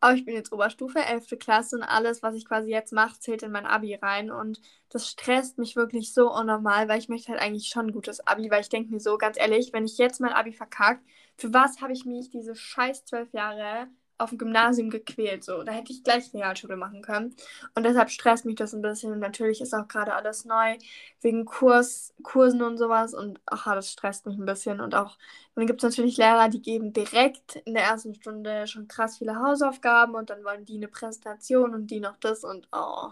aber 0.00 0.14
ich 0.14 0.24
bin 0.24 0.34
jetzt 0.34 0.52
Oberstufe, 0.52 0.98
11. 1.00 1.38
Klasse 1.38 1.76
und 1.76 1.82
alles, 1.82 2.22
was 2.22 2.34
ich 2.34 2.46
quasi 2.46 2.70
jetzt 2.70 2.92
mache, 2.92 3.18
zählt 3.20 3.42
in 3.42 3.52
mein 3.52 3.66
Abi 3.66 3.94
rein. 3.94 4.30
Und 4.30 4.60
das 4.90 5.08
stresst 5.08 5.58
mich 5.58 5.76
wirklich 5.76 6.12
so 6.14 6.32
unnormal, 6.32 6.88
weil 6.88 6.98
ich 6.98 7.08
möchte 7.08 7.32
halt 7.32 7.40
eigentlich 7.40 7.68
schon 7.68 7.86
ein 7.86 7.92
gutes 7.92 8.26
Abi, 8.26 8.50
weil 8.50 8.60
ich 8.62 8.68
denke 8.68 8.92
mir 8.92 9.00
so, 9.00 9.18
ganz 9.18 9.38
ehrlich, 9.38 9.72
wenn 9.72 9.86
ich 9.86 9.98
jetzt 9.98 10.20
mein 10.20 10.32
Abi 10.32 10.52
verkacke, 10.52 11.00
für 11.36 11.52
was 11.54 11.80
habe 11.80 11.92
ich 11.94 12.04
mich 12.04 12.30
diese 12.30 12.54
scheiß 12.54 13.04
zwölf 13.06 13.32
Jahre 13.32 13.88
auf 14.18 14.30
dem 14.30 14.38
Gymnasium 14.38 14.90
gequält. 14.90 15.44
So, 15.44 15.62
da 15.62 15.72
hätte 15.72 15.92
ich 15.92 16.04
gleich 16.04 16.32
Realschule 16.32 16.76
machen 16.76 17.02
können. 17.02 17.34
Und 17.74 17.84
deshalb 17.84 18.10
stresst 18.10 18.44
mich 18.44 18.56
das 18.56 18.74
ein 18.74 18.82
bisschen. 18.82 19.12
Und 19.12 19.18
natürlich 19.20 19.60
ist 19.60 19.74
auch 19.74 19.88
gerade 19.88 20.14
alles 20.14 20.44
neu, 20.44 20.76
wegen 21.20 21.44
Kurs, 21.44 22.14
Kursen 22.22 22.62
und 22.62 22.78
sowas. 22.78 23.14
Und 23.14 23.40
ach, 23.46 23.66
das 23.74 23.90
stresst 23.90 24.26
mich 24.26 24.36
ein 24.36 24.44
bisschen. 24.44 24.80
Und 24.80 24.94
auch, 24.94 25.18
dann 25.54 25.66
gibt 25.66 25.82
es 25.82 25.90
natürlich 25.90 26.16
Lehrer, 26.16 26.48
die 26.48 26.62
geben 26.62 26.92
direkt 26.92 27.56
in 27.56 27.74
der 27.74 27.84
ersten 27.84 28.14
Stunde 28.14 28.66
schon 28.66 28.88
krass 28.88 29.18
viele 29.18 29.36
Hausaufgaben 29.36 30.14
und 30.14 30.30
dann 30.30 30.44
wollen 30.44 30.64
die 30.64 30.76
eine 30.76 30.88
Präsentation 30.88 31.74
und 31.74 31.88
die 31.88 32.00
noch 32.00 32.16
das 32.16 32.44
und 32.44 32.68
oh, 32.72 33.10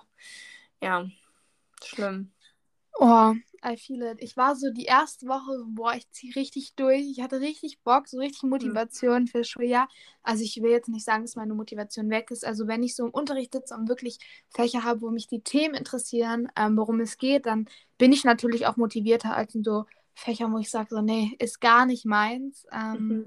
ja, 0.80 1.06
schlimm. 1.84 2.32
Oh, 2.94 3.34
I 3.64 3.76
feel 3.76 4.02
it. 4.02 4.18
Ich 4.20 4.36
war 4.36 4.56
so 4.56 4.70
die 4.70 4.84
erste 4.84 5.26
Woche, 5.26 5.64
boah, 5.66 5.94
ich 5.94 6.10
ziehe 6.10 6.34
richtig 6.34 6.74
durch. 6.74 7.02
Ich 7.02 7.20
hatte 7.20 7.40
richtig 7.40 7.80
Bock, 7.82 8.08
so 8.08 8.18
richtig 8.18 8.42
hm. 8.42 8.50
Motivation 8.50 9.22
mhm. 9.22 9.26
für 9.28 9.44
Schuljahr. 9.44 9.88
Also 10.22 10.42
ich 10.42 10.60
will 10.60 10.70
jetzt 10.70 10.88
nicht 10.88 11.04
sagen, 11.04 11.22
dass 11.22 11.36
meine 11.36 11.54
Motivation 11.54 12.10
weg 12.10 12.30
ist. 12.30 12.44
Also 12.44 12.66
wenn 12.66 12.82
ich 12.82 12.96
so 12.96 13.06
im 13.06 13.10
Unterricht 13.10 13.52
sitze 13.52 13.74
und 13.74 13.88
wirklich 13.88 14.18
Fächer 14.48 14.84
habe, 14.84 15.02
wo 15.02 15.10
mich 15.10 15.28
die 15.28 15.40
Themen 15.40 15.74
interessieren, 15.74 16.48
ähm, 16.56 16.76
worum 16.76 17.00
es 17.00 17.18
geht, 17.18 17.46
dann 17.46 17.68
bin 17.98 18.12
ich 18.12 18.24
natürlich 18.24 18.66
auch 18.66 18.76
motivierter 18.76 19.36
als 19.36 19.54
in 19.54 19.62
so 19.62 19.84
Fächern, 20.14 20.52
wo 20.52 20.58
ich 20.58 20.70
sage, 20.70 20.88
so, 20.90 21.00
nee, 21.00 21.36
ist 21.38 21.60
gar 21.60 21.86
nicht 21.86 22.04
meins. 22.04 22.66
Ähm, 22.72 23.08
mhm. 23.08 23.26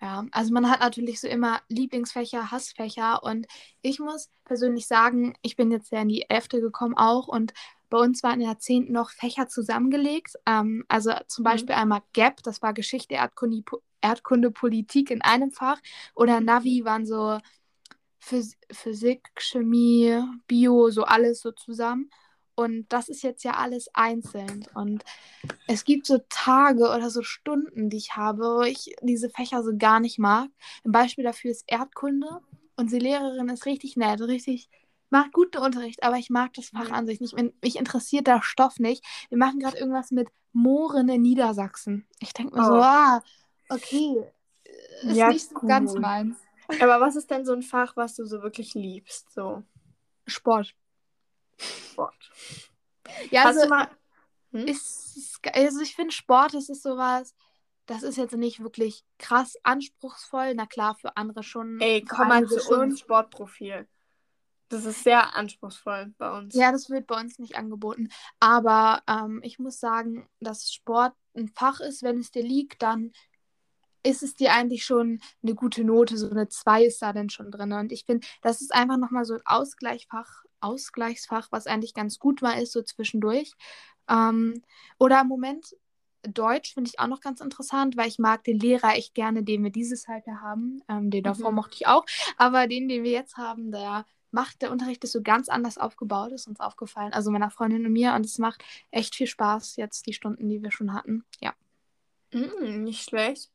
Ja, 0.00 0.26
also 0.32 0.52
man 0.52 0.68
hat 0.68 0.80
natürlich 0.80 1.20
so 1.20 1.28
immer 1.28 1.60
Lieblingsfächer, 1.68 2.50
Hassfächer 2.50 3.22
und 3.22 3.46
ich 3.80 4.00
muss 4.00 4.28
persönlich 4.44 4.86
sagen, 4.86 5.34
ich 5.40 5.56
bin 5.56 5.70
jetzt 5.70 5.92
ja 5.92 6.02
in 6.02 6.08
die 6.08 6.28
Elfte 6.28 6.60
gekommen 6.60 6.94
auch 6.94 7.26
und 7.26 7.54
bei 7.94 8.00
uns 8.00 8.24
waren 8.24 8.40
in 8.40 8.48
der 8.48 8.58
10. 8.58 8.90
noch 8.90 9.10
Fächer 9.10 9.46
zusammengelegt. 9.46 10.34
Ähm, 10.46 10.84
also 10.88 11.12
zum 11.28 11.42
mhm. 11.42 11.44
Beispiel 11.44 11.74
einmal 11.76 12.02
GAP, 12.12 12.42
das 12.42 12.60
war 12.60 12.74
Geschichte, 12.74 13.14
Erdkunde, 13.14 13.62
Erdkunde, 14.00 14.50
Politik 14.50 15.12
in 15.12 15.22
einem 15.22 15.52
Fach 15.52 15.78
oder 16.16 16.40
Navi 16.40 16.84
waren 16.84 17.06
so 17.06 17.38
Phys 18.18 18.56
Physik, 18.72 19.30
Chemie, 19.36 20.20
Bio, 20.48 20.90
so 20.90 21.04
alles 21.04 21.40
so 21.40 21.52
zusammen. 21.52 22.10
Und 22.56 22.86
das 22.88 23.08
ist 23.08 23.22
jetzt 23.22 23.44
ja 23.44 23.52
alles 23.52 23.88
einzeln. 23.94 24.66
Und 24.74 25.04
es 25.68 25.84
gibt 25.84 26.06
so 26.06 26.18
Tage 26.28 26.88
oder 26.88 27.10
so 27.10 27.22
Stunden, 27.22 27.90
die 27.90 27.98
ich 27.98 28.16
habe, 28.16 28.42
wo 28.42 28.62
ich 28.62 28.96
diese 29.02 29.30
Fächer 29.30 29.62
so 29.62 29.70
gar 29.78 30.00
nicht 30.00 30.18
mag. 30.18 30.48
Ein 30.84 30.90
Beispiel 30.90 31.22
dafür 31.22 31.52
ist 31.52 31.62
Erdkunde. 31.68 32.40
Unsere 32.74 33.04
Lehrerin 33.04 33.48
ist 33.50 33.66
richtig 33.66 33.96
nett, 33.96 34.20
richtig, 34.20 34.68
macht 35.14 35.32
guten 35.32 35.58
Unterricht, 35.58 36.02
aber 36.02 36.16
ich 36.16 36.28
mag 36.28 36.52
das 36.54 36.70
Fach 36.70 36.90
an 36.90 37.06
sich 37.06 37.20
nicht. 37.20 37.36
Mich 37.62 37.76
interessiert 37.76 38.26
der 38.26 38.42
Stoff 38.42 38.80
nicht. 38.80 39.04
Wir 39.28 39.38
machen 39.38 39.60
gerade 39.60 39.78
irgendwas 39.78 40.10
mit 40.10 40.28
Mooren 40.52 41.08
in 41.08 41.22
Niedersachsen. 41.22 42.04
Ich 42.18 42.32
denke 42.32 42.56
mir 42.56 42.62
oh. 42.62 42.66
so, 42.66 42.74
ah, 42.74 43.22
okay, 43.68 44.26
ist 45.02 45.16
ja, 45.16 45.28
nicht 45.28 45.48
so 45.48 45.54
cool. 45.62 45.68
ganz 45.68 45.94
meins. 45.94 46.36
Aber 46.80 47.00
was 47.00 47.14
ist 47.14 47.30
denn 47.30 47.44
so 47.44 47.52
ein 47.52 47.62
Fach, 47.62 47.96
was 47.96 48.16
du 48.16 48.24
so 48.24 48.42
wirklich 48.42 48.74
liebst? 48.74 49.32
So? 49.32 49.62
Sport. 50.26 50.74
Sport. 51.58 52.32
Ja, 53.30 53.44
Hast 53.44 53.58
also, 53.58 53.68
mal... 53.68 53.88
hm? 54.50 54.66
ist, 54.66 55.40
also 55.52 55.80
ich 55.80 55.94
finde 55.94 56.10
Sport, 56.10 56.54
das 56.54 56.68
ist 56.68 56.82
sowas, 56.82 57.36
das 57.86 58.02
ist 58.02 58.16
jetzt 58.16 58.34
nicht 58.34 58.64
wirklich 58.64 59.04
krass 59.18 59.56
anspruchsvoll. 59.62 60.54
Na 60.56 60.66
klar, 60.66 60.96
für 60.96 61.16
andere 61.16 61.44
schon. 61.44 61.80
Ey, 61.80 62.02
komm 62.02 62.28
mal 62.28 62.44
zu 62.48 62.74
uns 62.74 62.98
Sportprofil. 62.98 63.86
Das 64.74 64.86
ist 64.86 65.04
sehr 65.04 65.36
anspruchsvoll 65.36 66.12
bei 66.18 66.36
uns. 66.36 66.54
Ja, 66.54 66.72
das 66.72 66.90
wird 66.90 67.06
bei 67.06 67.20
uns 67.20 67.38
nicht 67.38 67.56
angeboten. 67.56 68.08
Aber 68.40 69.02
ähm, 69.08 69.40
ich 69.44 69.60
muss 69.60 69.78
sagen, 69.78 70.28
dass 70.40 70.72
Sport 70.72 71.12
ein 71.36 71.48
Fach 71.48 71.78
ist, 71.78 72.02
wenn 72.02 72.18
es 72.18 72.32
dir 72.32 72.42
liegt, 72.42 72.82
dann 72.82 73.12
ist 74.02 74.24
es 74.24 74.34
dir 74.34 74.52
eigentlich 74.52 74.84
schon 74.84 75.20
eine 75.44 75.54
gute 75.54 75.84
Note. 75.84 76.16
So 76.16 76.28
eine 76.28 76.48
2 76.48 76.86
ist 76.86 77.00
da 77.00 77.12
dann 77.12 77.30
schon 77.30 77.52
drin. 77.52 77.72
Und 77.72 77.92
ich 77.92 78.04
finde, 78.04 78.26
das 78.42 78.60
ist 78.60 78.74
einfach 78.74 78.96
nochmal 78.96 79.24
so 79.24 79.34
ein 79.34 79.42
Ausgleichfach, 79.44 80.42
Ausgleichsfach, 80.60 81.52
was 81.52 81.68
eigentlich 81.68 81.94
ganz 81.94 82.18
gut 82.18 82.42
mal 82.42 82.60
ist, 82.60 82.72
so 82.72 82.82
zwischendurch. 82.82 83.52
Ähm, 84.08 84.60
oder 84.98 85.20
im 85.20 85.28
Moment 85.28 85.76
Deutsch 86.22 86.74
finde 86.74 86.88
ich 86.88 86.98
auch 86.98 87.06
noch 87.06 87.20
ganz 87.20 87.40
interessant, 87.40 87.96
weil 87.96 88.08
ich 88.08 88.18
mag 88.18 88.42
den 88.44 88.58
Lehrer 88.58 88.96
echt 88.96 89.14
gerne, 89.14 89.44
den 89.44 89.62
wir 89.62 89.70
dieses 89.70 90.08
Halbjahr 90.08 90.40
haben. 90.40 90.82
Ähm, 90.88 91.10
den 91.10 91.22
davor 91.22 91.50
mhm. 91.50 91.56
mochte 91.56 91.76
ich 91.76 91.86
auch. 91.86 92.04
Aber 92.38 92.66
den, 92.66 92.88
den 92.88 93.04
wir 93.04 93.12
jetzt 93.12 93.36
haben, 93.36 93.70
der 93.70 94.04
macht, 94.34 94.60
der 94.60 94.70
Unterricht 94.70 95.02
ist 95.04 95.12
so 95.12 95.22
ganz 95.22 95.48
anders 95.48 95.78
aufgebaut, 95.78 96.32
ist 96.32 96.46
uns 96.46 96.60
aufgefallen. 96.60 97.12
Also 97.12 97.30
meiner 97.30 97.50
Freundin 97.50 97.86
und 97.86 97.92
mir. 97.92 98.14
Und 98.14 98.26
es 98.26 98.38
macht 98.38 98.62
echt 98.90 99.14
viel 99.14 99.26
Spaß, 99.26 99.76
jetzt 99.76 100.06
die 100.06 100.12
Stunden, 100.12 100.48
die 100.48 100.62
wir 100.62 100.70
schon 100.70 100.92
hatten. 100.92 101.24
Ja. 101.40 101.54
Mm, 102.32 102.82
nicht 102.84 103.08
schlecht. 103.08 103.50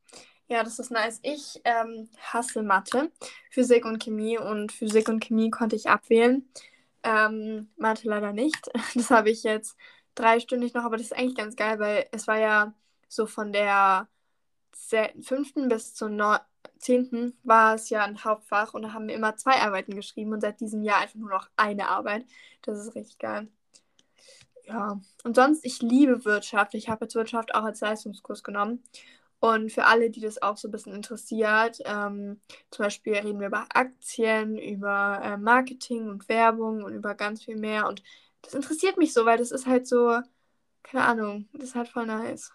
Ja, 0.48 0.63
das 0.63 0.79
ist 0.79 0.89
nice. 0.89 1.19
Ich 1.21 1.62
ähm, 1.63 2.09
hasse 2.19 2.63
Mathe, 2.63 3.12
Physik 3.51 3.86
und 3.86 4.01
Chemie 4.01 4.39
und 4.39 4.71
Physik 4.71 5.07
und 5.07 5.19
Chemie 5.24 5.51
konnte 5.51 5.75
ich 5.75 5.89
abwählen. 5.89 6.50
Ähm, 7.03 7.69
Mathe 7.77 8.09
leider 8.09 8.33
nicht. 8.33 8.69
Das 8.95 9.12
habe 9.12 9.29
ich 9.29 9.43
jetzt 9.43 9.77
dreistündig 10.15 10.74
noch, 10.74 10.83
aber 10.83 10.98
das 10.98 11.07
ist 11.07 11.17
eigentlich 11.17 11.36
ganz 11.36 11.55
geil, 11.55 11.79
weil 11.79 12.07
es 12.12 12.27
war 12.27 12.39
ja 12.39 12.74
so 13.07 13.27
von 13.27 13.53
der 13.53 14.07
fünften 15.21 15.69
bis 15.69 15.93
zur 15.93 16.09
zehnten 16.79 17.38
war 17.43 17.75
es 17.75 17.89
ja 17.89 18.03
ein 18.03 18.24
Hauptfach 18.24 18.74
und 18.74 18.83
da 18.83 18.93
haben 18.93 19.07
wir 19.07 19.15
immer 19.15 19.36
zwei 19.36 19.62
Arbeiten 19.62 19.95
geschrieben 19.95 20.33
und 20.33 20.41
seit 20.41 20.59
diesem 20.62 20.83
Jahr 20.83 21.00
einfach 21.00 21.15
nur 21.19 21.29
noch 21.29 21.50
eine 21.57 21.89
Arbeit. 21.89 22.25
Das 22.63 22.79
ist 22.79 22.95
richtig 22.95 23.19
geil. 23.19 23.48
Ja, 24.65 25.01
und 25.24 25.36
sonst, 25.36 25.65
ich 25.65 25.81
liebe 25.81 26.25
Wirtschaft. 26.25 26.75
Ich 26.75 26.89
habe 26.89 27.05
jetzt 27.05 27.15
Wirtschaft 27.15 27.55
auch 27.55 27.63
als 27.63 27.81
Leistungskurs 27.81 28.43
genommen. 28.43 28.83
Und 29.39 29.71
für 29.71 29.86
alle, 29.86 30.09
die 30.09 30.19
das 30.19 30.41
auch 30.41 30.57
so 30.57 30.67
ein 30.67 30.71
bisschen 30.71 30.93
interessiert, 30.93 31.79
ähm, 31.86 32.41
zum 32.71 32.86
Beispiel 32.86 33.15
reden 33.15 33.39
wir 33.39 33.48
über 33.48 33.65
Aktien, 33.74 34.57
über 34.57 35.21
äh, 35.24 35.38
Marketing 35.38 36.09
und 36.09 36.27
Werbung 36.29 36.83
und 36.83 36.93
über 36.93 37.15
ganz 37.15 37.43
viel 37.45 37.55
mehr. 37.57 37.88
Und 37.88 38.03
das 38.41 38.53
interessiert 38.53 38.98
mich 38.98 39.13
so, 39.13 39.25
weil 39.25 39.38
das 39.38 39.51
ist 39.51 39.65
halt 39.65 39.88
so, 39.88 40.19
keine 40.83 41.05
Ahnung, 41.05 41.50
das 41.53 41.69
ist 41.69 41.75
halt 41.75 41.89
voll 41.89 42.05
nice. 42.05 42.51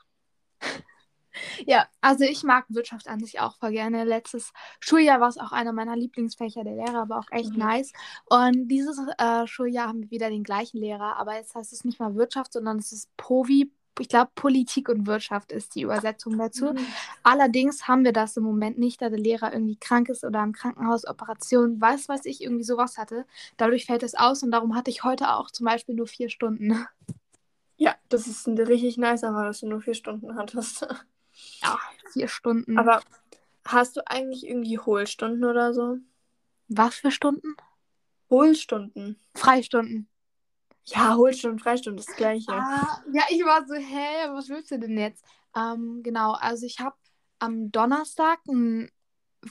Ja, 1.67 1.87
also 2.01 2.25
ich 2.25 2.43
mag 2.43 2.65
Wirtschaft 2.69 3.09
an 3.09 3.21
sich 3.21 3.41
auch 3.41 3.57
voll 3.57 3.73
gerne. 3.73 4.05
Letztes 4.05 4.53
Schuljahr 4.81 5.21
war 5.21 5.29
es 5.29 5.39
auch 5.39 5.53
einer 5.53 5.73
meiner 5.73 5.97
Lieblingsfächer. 5.97 6.65
Der 6.65 6.75
Lehrer 6.75 7.09
war 7.09 7.21
auch 7.21 7.31
echt 7.31 7.53
mhm. 7.53 7.59
nice. 7.59 7.93
Und 8.27 8.69
dieses 8.69 8.99
äh, 9.19 9.47
Schuljahr 9.47 9.89
haben 9.89 10.03
wir 10.03 10.11
wieder 10.11 10.31
den 10.31 10.45
gleichen 10.45 10.79
Lehrer, 10.79 11.17
aber 11.17 11.35
jetzt 11.37 11.55
heißt 11.55 11.73
es 11.73 11.85
nicht 11.85 12.01
mal 12.01 12.15
Wirtschaft, 12.15 12.53
sondern 12.53 12.79
es 12.79 12.93
ist 12.93 13.15
POVI, 13.17 13.71
ich 14.01 14.09
glaube, 14.09 14.31
Politik 14.35 14.89
und 14.89 15.07
Wirtschaft 15.07 15.53
ist 15.53 15.75
die 15.75 15.83
Übersetzung 15.83 16.37
dazu. 16.39 16.73
Mhm. 16.73 16.87
Allerdings 17.23 17.87
haben 17.87 18.05
wir 18.05 18.13
das 18.13 18.37
im 18.37 18.43
Moment 18.43 18.79
nicht, 18.79 19.01
da 19.01 19.09
der 19.09 19.19
Lehrer 19.19 19.53
irgendwie 19.53 19.77
krank 19.77 20.09
ist 20.09 20.25
oder 20.25 20.43
im 20.43 20.53
Krankenhaus 20.53 21.07
Operation, 21.07 21.81
weiß 21.81 22.09
was 22.09 22.25
ich, 22.25 22.43
irgendwie 22.43 22.65
sowas 22.65 22.99
hatte. 22.99 23.25
Dadurch 23.57 23.87
fällt 23.87 24.03
es 24.03 24.15
aus 24.15 24.43
und 24.43 24.51
darum 24.51 24.75
hatte 24.75 24.91
ich 24.91 25.05
heute 25.05 25.35
auch 25.35 25.51
zum 25.51 25.67
Beispiel 25.67 25.95
nur 25.95 26.07
vier 26.07 26.29
Stunden. 26.29 26.87
Ja, 27.77 27.95
das 28.09 28.27
ist 28.27 28.47
richtig 28.47 28.99
nice, 28.99 29.25
aber 29.25 29.45
dass 29.45 29.61
du 29.61 29.69
nur 29.69 29.81
vier 29.81 29.95
Stunden 29.95 30.37
hattest. 30.37 30.87
Ja, 31.65 31.81
vier 32.13 32.29
Stunden. 32.29 32.79
Aber 32.79 33.01
hast 33.67 33.97
du 33.97 34.07
eigentlich 34.07 34.47
irgendwie 34.47 34.79
Hohlstunden 34.79 35.45
oder 35.45 35.73
so? 35.73 35.99
Was 36.69 36.97
für 36.97 37.11
Stunden? 37.11 37.57
Hohlstunden. 38.31 39.19
Freistunden. 39.35 40.09
Ja, 40.87 41.17
Hohlstunden, 41.17 41.59
Freistunde, 41.59 42.03
das 42.05 42.15
gleiche. 42.15 42.53
Ah, 42.53 43.03
ja, 43.13 43.23
ich 43.31 43.43
war 43.45 43.67
so, 43.67 43.75
hä, 43.75 44.29
was 44.33 44.49
willst 44.51 44.71
du 44.71 44.79
denn 44.79 44.99
jetzt? 44.99 45.25
Ähm, 45.57 46.03
genau, 46.03 46.33
also 46.33 46.67
ich 46.67 46.79
habe 46.81 46.97
am 47.39 47.71
Donnerstag 47.71 48.41
einen 48.49 48.91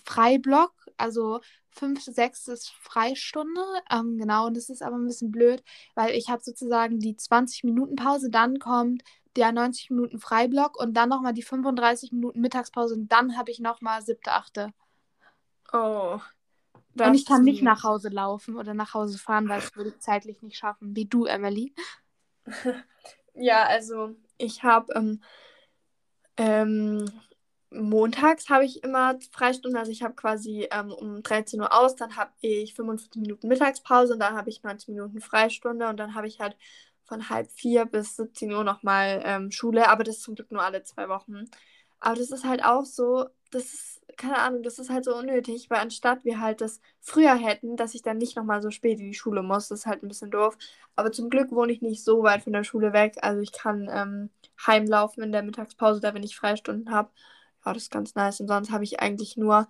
Freiblock, 0.06 0.74
also 0.98 1.42
5. 1.72 2.04
6. 2.04 2.48
ist 2.50 2.72
Freistunde. 2.82 3.62
Ähm, 3.90 4.18
genau, 4.18 4.48
und 4.48 4.58
das 4.58 4.70
ist 4.70 4.84
aber 4.84 4.96
ein 4.98 5.08
bisschen 5.08 5.32
blöd, 5.32 5.64
weil 5.96 6.12
ich 6.16 6.30
habe 6.30 6.44
sozusagen 6.44 7.00
die 7.00 7.16
20 7.16 7.64
Minuten 7.64 7.96
Pause, 7.96 8.30
dann 8.30 8.60
kommt 8.60 9.04
der 9.36 9.52
90 9.52 9.90
Minuten 9.90 10.20
Freiblock 10.20 10.80
und 10.80 10.94
dann 10.94 11.10
nochmal 11.10 11.34
die 11.34 11.44
35 11.44 12.12
Minuten 12.12 12.42
Mittagspause 12.42 12.96
und 12.96 13.12
dann 13.12 13.38
habe 13.38 13.52
ich 13.52 13.60
nochmal 13.60 14.02
7. 14.02 14.20
8. 14.26 14.70
Oh. 15.74 16.20
Und 17.00 17.16
ich 17.16 17.26
kann 17.26 17.44
nicht 17.44 17.64
nach 17.64 17.84
Hause 17.84 18.10
laufen 18.10 18.56
oder 18.56 18.74
nach 18.74 18.94
Hause 18.94 19.18
fahren, 19.18 19.50
weil 19.50 19.60
es 19.60 19.76
würde 19.76 19.90
ich 19.90 20.00
zeitlich 20.00 20.42
nicht 20.44 20.58
schaffen. 20.58 20.96
Wie 20.96 21.06
du, 21.06 21.26
Emily? 21.26 21.74
ja, 23.34 23.64
also 23.64 24.16
ich 24.38 24.64
habe 24.64 24.94
ähm, 24.94 25.24
ähm, 26.38 27.06
montags 27.72 28.50
habe 28.50 28.66
ich 28.66 28.84
immer 28.84 29.18
Freistunden, 29.32 29.78
also 29.78 29.92
ich 29.92 30.04
habe 30.04 30.14
quasi 30.14 30.68
ähm, 30.72 30.92
um 30.92 31.24
13 31.24 31.60
Uhr 31.62 31.74
aus, 31.74 31.96
dann 31.96 32.16
habe 32.16 32.32
ich 32.42 32.76
45 32.76 33.22
Minuten 33.22 33.48
Mittagspause 33.48 34.14
und 34.14 34.20
dann 34.20 34.36
habe 34.36 34.50
ich 34.50 34.64
90 34.64 34.90
Minuten 34.90 35.22
Freistunde 35.22 35.88
und 35.88 35.98
dann 35.98 36.14
habe 36.14 36.28
ich 36.28 36.40
halt 36.40 36.56
von 37.14 37.30
halb 37.30 37.52
vier 37.52 37.86
bis 37.86 38.16
17 38.16 38.52
Uhr 38.52 38.64
nochmal 38.64 39.22
ähm, 39.24 39.52
Schule, 39.52 39.88
aber 39.90 40.04
das 40.04 40.18
ist 40.18 40.24
zum 40.24 40.36
Glück 40.36 40.52
nur 40.52 40.64
alle 40.64 40.84
zwei 40.84 41.10
Wochen. 41.10 41.46
Aber 42.00 42.16
das 42.16 42.32
ist 42.32 42.44
halt 42.44 42.66
auch 42.66 42.86
so, 42.86 43.28
das 43.52 43.66
ist, 43.74 44.02
keine 44.18 44.40
Ahnung, 44.40 44.64
das 44.64 44.80
ist 44.80 44.90
halt 44.90 45.06
so 45.06 45.16
unnötig, 45.16 45.70
weil 45.70 45.80
anstatt 45.80 46.26
wir 46.26 46.40
halt 46.42 46.60
das 46.62 46.82
früher 47.02 47.36
hätten, 47.36 47.78
dass 47.78 47.94
ich 47.94 48.02
dann 48.02 48.18
nicht 48.18 48.36
nochmal 48.36 48.62
so 48.64 48.72
spät 48.72 49.00
in 49.00 49.06
die 49.12 49.14
Schule 49.14 49.44
muss, 49.44 49.68
das 49.70 49.82
ist 49.82 49.86
halt 49.86 50.04
ein 50.04 50.08
bisschen 50.08 50.32
doof. 50.32 50.58
Aber 50.96 51.12
zum 51.12 51.30
Glück 51.30 51.52
wohne 51.52 51.72
ich 51.72 51.82
nicht 51.82 52.04
so 52.04 52.24
weit 52.24 52.44
von 52.44 52.54
der 52.54 52.64
Schule 52.64 52.94
weg, 52.94 53.18
also 53.22 53.42
ich 53.42 53.52
kann 53.52 53.88
ähm, 53.92 54.30
heimlaufen 54.66 55.24
in 55.24 55.32
der 55.32 55.44
Mittagspause, 55.44 56.02
da 56.02 56.14
wenn 56.16 56.24
ich 56.24 56.36
Freistunden 56.36 56.92
habe. 56.92 57.12
Ja, 57.66 57.74
das 57.74 57.84
ist 57.84 57.92
ganz 57.92 58.16
nice. 58.16 58.40
Und 58.42 58.48
sonst 58.48 58.72
habe 58.72 58.84
ich 58.84 59.00
eigentlich 59.00 59.38
nur 59.38 59.68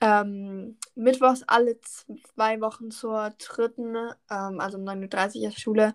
ähm, 0.00 0.76
mittwochs 0.94 1.42
alle 1.46 1.78
zwei 1.80 2.60
Wochen 2.60 2.90
zur 2.90 3.30
dritten, 3.38 3.94
ähm, 4.30 4.60
also 4.60 4.78
um 4.78 4.84
9.30 4.84 5.44
Uhr 5.44 5.50
Schule. 5.52 5.94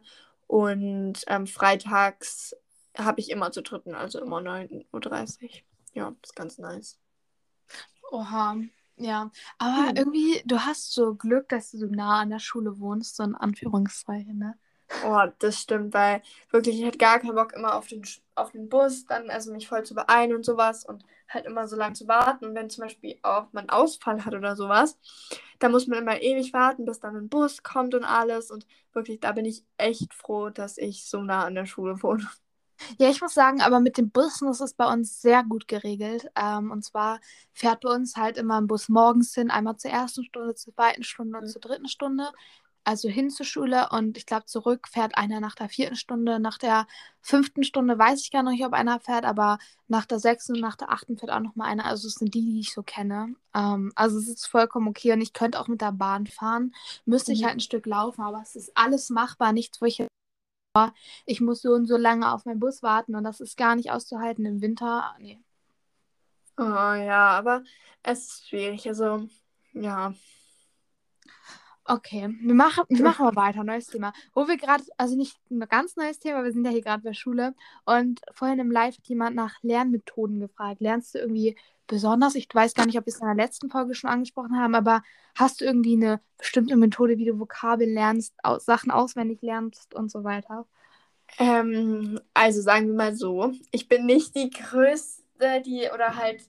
Und 0.54 1.24
ähm, 1.26 1.48
freitags 1.48 2.56
habe 2.96 3.20
ich 3.20 3.32
immer 3.32 3.52
zur 3.52 3.64
dritten, 3.64 3.96
also 3.96 4.22
immer 4.22 4.38
9.30 4.38 5.42
Uhr. 5.42 5.50
Ja, 5.94 6.12
das 6.22 6.30
ist 6.30 6.36
ganz 6.36 6.60
nice. 6.60 7.00
Oha, 8.12 8.58
ja. 8.98 9.32
Aber 9.58 9.90
hm. 9.90 9.96
irgendwie, 9.96 10.44
du 10.46 10.60
hast 10.60 10.94
so 10.94 11.16
Glück, 11.16 11.50
dass 11.50 11.72
du 11.72 11.80
so 11.80 11.88
nah 11.88 12.20
an 12.20 12.30
der 12.30 12.38
Schule 12.38 12.78
wohnst, 12.78 13.16
so 13.16 13.24
in 13.24 13.34
Anführungszeichen, 13.34 14.38
ne? 14.38 14.54
Oh, 15.06 15.22
das 15.40 15.60
stimmt, 15.60 15.94
weil 15.94 16.22
wirklich, 16.52 16.80
ich 16.80 16.86
hatte 16.86 16.98
gar 16.98 17.20
keinen 17.20 17.36
Bock 17.36 17.54
immer 17.54 17.76
auf 17.76 17.88
den, 17.88 18.04
auf 18.36 18.52
den 18.52 18.70
Bus, 18.70 19.06
dann 19.06 19.30
also 19.30 19.52
mich 19.52 19.68
voll 19.68 19.84
zu 19.84 19.96
beeilen 19.96 20.34
und 20.36 20.46
sowas 20.46 20.86
und 20.86 21.04
halt 21.30 21.46
immer 21.46 21.68
so 21.68 21.76
lange 21.76 21.96
zu 21.96 22.08
warten. 22.08 22.46
Und 22.46 22.56
wenn 22.56 22.70
zum 22.70 22.84
Beispiel 22.84 23.18
auch 23.24 23.48
man 23.54 23.70
Ausfall 23.70 24.24
hat 24.24 24.34
oder 24.34 24.56
sowas, 24.56 24.98
dann 25.60 25.72
muss 25.72 25.88
man 25.88 26.00
immer 26.00 26.22
ewig 26.22 26.54
warten, 26.54 26.86
bis 26.86 27.00
dann 27.00 27.16
ein 27.16 27.30
Bus 27.30 27.64
kommt 27.64 27.96
und 27.96 28.04
alles. 28.04 28.52
Und 28.52 28.66
wirklich, 28.94 29.20
da 29.20 29.32
bin 29.32 29.46
ich 29.46 29.66
echt 29.78 30.14
froh, 30.14 30.50
dass 30.50 30.78
ich 30.78 31.06
so 31.06 31.22
nah 31.22 31.46
an 31.46 31.56
der 31.56 31.66
Schule 31.66 32.02
wohne. 32.04 32.30
Ja, 32.98 33.10
ich 33.10 33.22
muss 33.22 33.34
sagen, 33.34 33.62
aber 33.62 33.80
mit 33.80 33.98
den 33.98 34.12
Bussen 34.12 34.50
ist 34.50 34.60
es 34.60 34.74
bei 34.74 34.92
uns 34.92 35.22
sehr 35.22 35.44
gut 35.44 35.68
geregelt. 35.68 36.28
Ähm, 36.36 36.72
und 36.72 36.84
zwar 36.84 37.20
fährt 37.54 37.82
bei 37.82 37.90
uns 37.90 38.16
halt 38.18 38.38
immer 38.38 38.60
ein 38.60 38.68
Bus 38.68 38.90
morgens 38.90 39.34
hin, 39.34 39.52
einmal 39.52 39.78
zur 39.78 39.92
ersten 39.92 40.24
Stunde, 40.24 40.56
zur 40.56 40.74
zweiten 40.74 41.04
Stunde 41.04 41.38
und 41.38 41.46
mhm. 41.46 41.50
zur 41.50 41.62
dritten 41.62 41.88
Stunde. 41.88 42.30
Also 42.84 43.08
hin 43.10 43.30
zur 43.30 43.46
Schule 43.46 43.90
und 43.92 44.18
ich 44.18 44.26
glaube, 44.26 44.46
zurück 44.46 44.88
fährt 44.88 45.18
einer 45.18 45.40
nach 45.40 45.56
der 45.56 45.70
vierten 45.70 45.96
Stunde. 45.96 46.40
Nach 46.40 46.58
der 46.58 46.88
fünften 47.22 47.64
Stunde 47.64 47.98
weiß 47.98 48.22
ich 48.22 48.32
gar 48.32 48.44
nicht, 48.44 48.66
ob 48.66 48.74
einer 48.74 49.00
fährt, 49.00 49.26
aber 49.26 49.58
nach 49.88 50.06
der 50.06 50.20
sechsten 50.20 50.54
und 50.56 50.62
nach 50.62 50.76
der 50.76 50.92
achten 50.92 51.18
fährt 51.18 51.32
auch 51.32 51.40
noch 51.40 51.56
mal 51.56 51.66
einer. 51.66 51.86
Also 51.86 52.08
es 52.08 52.16
sind 52.16 52.34
die, 52.34 52.42
die 52.42 52.60
ich 52.60 52.74
so 52.74 52.84
kenne. 52.84 53.36
Ähm, 53.54 53.92
also 53.96 54.18
es 54.18 54.28
ist 54.28 54.48
vollkommen 54.48 54.88
okay 54.88 55.14
und 55.14 55.22
ich 55.22 55.34
könnte 55.34 55.60
auch 55.60 55.68
mit 55.68 55.82
der 55.82 55.92
Bahn 55.92 56.28
fahren. 56.28 56.74
Müsste 57.06 57.32
mhm. 57.32 57.36
ich 57.38 57.44
halt 57.44 57.54
ein 57.56 57.60
Stück 57.62 57.86
laufen, 57.86 58.22
aber 58.22 58.42
es 58.42 58.56
ist 58.56 58.72
alles 58.76 59.10
machbar. 59.10 59.54
Nichts, 59.54 59.82
wo 59.82 59.86
ich 59.86 60.06
ich 61.26 61.40
muss 61.40 61.62
so 61.62 61.74
und 61.74 61.86
so 61.86 61.98
lange 61.98 62.32
auf 62.32 62.46
meinen 62.46 62.60
Bus 62.60 62.82
warten 62.82 63.16
und 63.16 63.24
das 63.24 63.40
ist 63.40 63.58
gar 63.58 63.76
nicht 63.76 63.92
auszuhalten 63.92 64.46
im 64.46 64.62
Winter. 64.62 65.16
Nee. 65.20 65.40
Oh 66.58 66.64
ja, 66.64 67.30
aber 67.30 67.64
es 68.02 68.26
ist 68.26 68.50
schwierig. 68.50 68.88
Also, 68.88 69.28
ja. 69.74 70.14
Okay, 71.86 72.34
wir 72.40 72.54
machen, 72.54 72.86
wir 72.88 73.04
machen 73.04 73.26
mal 73.26 73.36
weiter, 73.36 73.64
neues 73.64 73.88
Thema. 73.88 74.14
Wo 74.34 74.48
wir 74.48 74.56
gerade, 74.56 74.84
also 74.98 75.18
nicht 75.18 75.38
ein 75.52 75.60
ganz 75.62 75.98
neues 75.98 76.18
Thema, 76.20 76.44
wir 76.44 76.54
sind 76.54 76.64
ja 76.64 76.72
hier 76.72 76.82
gerade 76.82 77.04
bei 77.04 77.14
Schule 77.14 77.54
und 77.86 78.22
vorhin 78.32 78.60
im 78.60 78.72
Live 78.72 78.98
hat 78.98 79.08
jemand 79.08 79.36
nach 79.36 79.62
Lernmethoden 79.64 80.40
gefragt. 80.40 80.80
Lernst 80.80 81.14
du 81.14 81.20
irgendwie 81.20 81.58
besonders? 81.88 82.36
Ich 82.36 82.48
weiß 82.52 82.74
gar 82.74 82.86
nicht, 82.86 82.98
ob 82.98 83.06
wir 83.06 83.14
es 83.14 83.20
in 83.20 83.28
der 83.28 83.36
letzten 83.36 83.70
Folge 83.70 83.96
schon 83.96 84.10
angesprochen 84.10 84.58
haben, 84.58 84.76
aber 84.76 85.04
hast 85.36 85.60
du 85.60 85.66
irgendwie 85.66 85.98
eine 85.98 86.22
bestimmte 86.38 86.78
Methode, 86.78 87.18
wie 87.18 87.26
du 87.26 87.38
Vokabeln 87.38 87.94
lernst, 87.94 88.34
aus, 88.44 88.64
Sachen 88.64 88.90
auswendig 88.90 89.42
lernst 89.42 89.94
und 89.94 90.10
so 90.10 90.24
weiter? 90.24 90.66
Ähm, 91.38 92.20
also 92.34 92.62
sagen 92.62 92.88
wir 92.88 92.96
mal 92.96 93.16
so, 93.16 93.52
ich 93.72 93.90
bin 93.90 94.06
nicht 94.06 94.36
die 94.36 94.50
größte, 94.50 95.62
die, 95.66 95.90
oder 95.94 96.16
halt, 96.16 96.48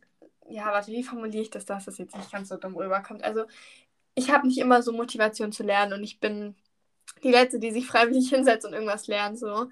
ja, 0.48 0.66
warte, 0.66 0.92
wie 0.92 1.02
formuliere 1.02 1.42
ich 1.42 1.50
das, 1.50 1.64
dass 1.64 1.86
das 1.86 1.98
jetzt 1.98 2.16
nicht 2.16 2.30
ganz 2.30 2.50
so 2.50 2.56
dumm 2.56 2.76
rüberkommt? 2.76 3.24
Also 3.24 3.46
ich 4.14 4.30
habe 4.30 4.46
nicht 4.46 4.58
immer 4.58 4.82
so 4.82 4.92
Motivation 4.92 5.52
zu 5.52 5.62
lernen 5.62 5.92
und 5.94 6.04
ich 6.04 6.20
bin 6.20 6.54
die 7.22 7.30
Letzte, 7.30 7.58
die 7.58 7.72
sich 7.72 7.86
freiwillig 7.86 8.30
hinsetzt 8.30 8.66
und 8.66 8.72
irgendwas 8.74 9.06
lernt, 9.08 9.38
so. 9.38 9.68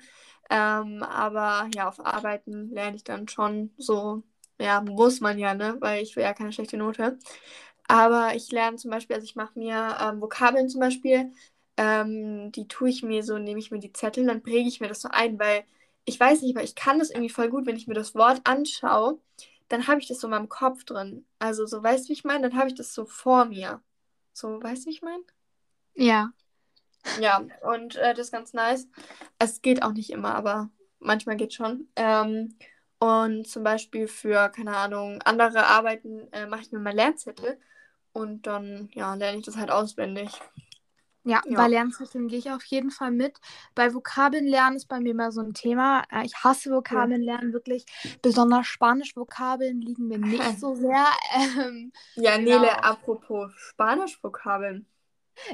Ähm, 0.50 1.02
aber 1.02 1.68
ja, 1.75 1.88
auf 1.88 2.04
Arbeiten 2.04 2.70
lerne 2.72 2.96
ich 2.96 3.04
dann 3.04 3.28
schon 3.28 3.72
so, 3.78 4.22
ja, 4.61 4.80
muss 4.82 5.20
man 5.20 5.38
ja, 5.38 5.54
ne, 5.54 5.76
weil 5.80 6.02
ich 6.02 6.16
will 6.16 6.25
ja 6.25 6.34
keine 6.34 6.52
schlechte 6.52 6.76
Note. 6.76 7.18
Aber 7.88 8.34
ich 8.34 8.50
lerne 8.52 8.76
zum 8.76 8.90
Beispiel, 8.90 9.16
also 9.16 9.25
ich 9.25 9.37
mache 9.37 9.58
mir 9.58 9.96
ähm, 10.00 10.20
Vokabeln 10.20 10.68
zum 10.68 10.80
Beispiel, 10.80 11.32
ähm, 11.76 12.52
die 12.52 12.68
tue 12.68 12.90
ich 12.90 13.02
mir 13.02 13.22
so, 13.22 13.38
nehme 13.38 13.58
ich 13.61 13.70
mir 13.70 13.78
die 13.80 13.92
Zettel, 13.92 14.26
dann 14.26 14.42
präge 14.42 14.68
ich 14.68 14.80
mir 14.80 14.88
das 14.88 15.00
so 15.02 15.08
ein, 15.11 15.38
weil 15.38 15.64
ich 16.04 16.18
weiß 16.18 16.42
nicht, 16.42 16.56
aber 16.56 16.64
ich 16.64 16.75
kann 16.75 16.99
das 16.99 17.11
irgendwie 17.11 17.30
voll 17.30 17.49
gut, 17.49 17.66
wenn 17.66 17.76
ich 17.76 17.87
mir 17.88 17.94
das 17.94 18.14
Wort 18.14 18.40
anschaue, 18.44 19.18
dann 19.68 19.87
habe 19.87 20.00
ich 20.00 20.08
das 20.08 20.20
so 20.20 20.26
in 20.26 20.32
meinem 20.32 20.49
Kopf 20.49 20.84
drin. 20.84 21.26
Also 21.38 21.66
so, 21.66 21.82
weißt 21.82 22.04
du, 22.06 22.08
wie 22.11 22.12
ich 22.14 22.25
meine? 22.25 22.49
Dann 22.49 22.58
habe 22.58 22.68
ich 22.68 22.75
das 22.75 22.94
so 22.94 23.04
vor 23.06 23.44
mir. 23.46 23.82
So, 24.32 24.62
weißt 24.62 24.86
du, 24.86 24.90
ich 24.90 25.02
meine? 25.02 25.22
Ja. 25.94 26.32
Ja, 27.20 27.44
und 27.62 27.96
äh, 27.96 28.14
das 28.14 28.26
ist 28.26 28.32
ganz 28.32 28.52
nice. 28.52 28.88
Es 29.38 29.60
geht 29.60 29.82
auch 29.82 29.92
nicht 29.92 30.10
immer, 30.10 30.34
aber 30.34 30.70
manchmal 31.00 31.36
geht 31.36 31.52
schon. 31.52 31.88
Ähm, 31.96 32.56
und 32.98 33.48
zum 33.48 33.64
Beispiel 33.64 34.06
für, 34.06 34.48
keine 34.50 34.76
Ahnung, 34.76 35.20
andere 35.22 35.66
Arbeiten 35.66 36.32
äh, 36.32 36.46
mache 36.46 36.62
ich 36.62 36.72
mir 36.72 36.78
mal 36.78 36.94
Lernzettel 36.94 37.58
und 38.12 38.46
dann, 38.46 38.88
ja, 38.94 39.14
lerne 39.14 39.38
ich 39.38 39.44
das 39.44 39.56
halt 39.56 39.70
auswendig. 39.70 40.30
Ja, 41.24 41.40
ja. 41.46 41.56
bei 41.56 41.68
Lernzetteln 41.68 42.26
gehe 42.26 42.38
ich 42.38 42.50
auf 42.50 42.64
jeden 42.64 42.90
Fall 42.90 43.12
mit. 43.12 43.38
Bei 43.74 43.94
Vokabeln 43.94 44.46
lernen 44.46 44.76
ist 44.76 44.88
bei 44.88 44.98
mir 44.98 45.10
immer 45.12 45.30
so 45.30 45.40
ein 45.40 45.54
Thema. 45.54 46.02
Äh, 46.10 46.26
ich 46.26 46.34
hasse 46.42 46.70
Vokabeln 46.70 47.22
ja. 47.22 47.34
lernen 47.34 47.52
wirklich. 47.52 47.86
Besonders 48.22 48.66
Spanisch-Vokabeln 48.66 49.80
liegen 49.80 50.08
mir 50.08 50.18
nicht 50.18 50.42
so 50.58 50.74
sehr. 50.74 51.06
Ähm, 51.34 51.92
ja, 52.16 52.36
genau. 52.36 52.60
Nele, 52.60 52.82
apropos 52.82 53.52
Spanisch-Vokabeln. 53.56 54.86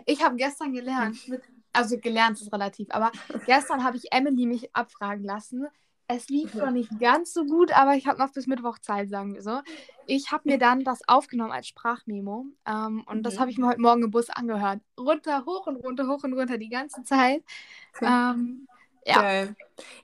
Ich 0.07 0.23
habe 0.23 0.37
gestern 0.37 0.73
gelernt, 0.73 1.17
mit, 1.29 1.43
also 1.73 1.99
gelernt 1.99 2.41
ist 2.41 2.53
relativ, 2.53 2.89
aber 2.91 3.13
gestern 3.47 3.85
habe 3.85 3.97
ich 3.97 4.11
Emily 4.11 4.47
mich 4.47 4.75
abfragen 4.75 5.25
lassen, 5.25 5.67
es 6.09 6.29
lief 6.31 6.55
noch 6.55 6.71
nicht 6.71 6.99
ganz 6.99 7.35
so 7.35 7.45
gut, 7.45 7.71
aber 7.73 7.95
ich 7.95 8.07
habe 8.07 8.19
noch 8.19 8.33
bis 8.33 8.47
Mittwoch 8.47 8.79
Zeit, 8.79 9.11
sagen 9.11 9.35
wir 9.35 9.43
so. 9.43 9.61
Ich 10.07 10.33
habe 10.33 10.49
mir 10.49 10.59
dann 10.59 10.83
das 10.83 11.07
aufgenommen 11.07 11.53
als 11.53 11.69
Sprachmemo 11.69 12.47
ähm, 12.67 13.05
und 13.07 13.19
mhm. 13.19 13.23
das 13.23 13.39
habe 13.39 13.51
ich 13.51 13.59
mir 13.59 13.67
heute 13.67 13.83
Morgen 13.83 14.03
im 14.03 14.11
Bus 14.11 14.31
angehört. 14.31 14.81
Runter, 14.99 15.45
hoch 15.45 15.67
und 15.67 15.77
runter, 15.77 16.09
hoch 16.09 16.25
und 16.25 16.33
runter 16.33 16.59
die 16.59 16.71
ganze 16.71 17.05
Zeit. 17.05 17.45
Ähm, 18.01 18.69
ja. 19.05 19.23
Geil. 19.23 19.57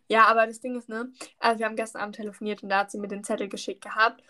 Ja, 0.09 0.25
aber 0.25 0.49
das 0.49 0.61
Ding 0.61 0.77
ist, 0.77 0.89
ne, 0.89 1.13
also 1.39 1.61
wir 1.61 1.67
haben 1.67 1.77
gestern 1.77 2.03
Abend 2.03 2.17
telefoniert 2.17 2.63
und 2.65 2.71
da 2.71 2.81
hat 2.81 2.91
sie 2.91 2.99
mir 2.99 3.07
den 3.07 3.23
Zettel 3.23 3.49
geschickt 3.49 3.85
gehabt 3.85 4.23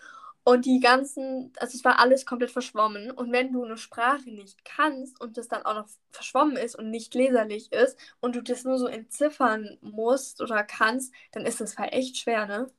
und 0.47 0.65
die 0.65 0.79
ganzen, 0.79 1.51
also 1.57 1.75
es 1.75 1.83
war 1.83 1.97
alles 1.97 2.23
komplett 2.27 2.51
verschwommen. 2.51 3.09
Und 3.09 3.31
wenn 3.31 3.51
du 3.51 3.63
eine 3.63 3.77
Sprache 3.77 4.29
nicht 4.29 4.63
kannst 4.63 5.19
und 5.19 5.37
das 5.37 5.47
dann 5.47 5.63
auch 5.65 5.73
noch 5.73 5.87
verschwommen 6.11 6.55
ist 6.55 6.75
und 6.75 6.91
nicht 6.91 7.15
leserlich 7.15 7.71
ist 7.71 7.97
und 8.19 8.35
du 8.35 8.43
das 8.43 8.63
nur 8.63 8.77
so 8.77 8.85
entziffern 8.85 9.79
musst 9.81 10.41
oder 10.41 10.63
kannst, 10.63 11.11
dann 11.31 11.47
ist 11.47 11.61
das 11.61 11.79
halt 11.79 11.93
echt 11.93 12.17
schwer, 12.17 12.45
ne? 12.45 12.71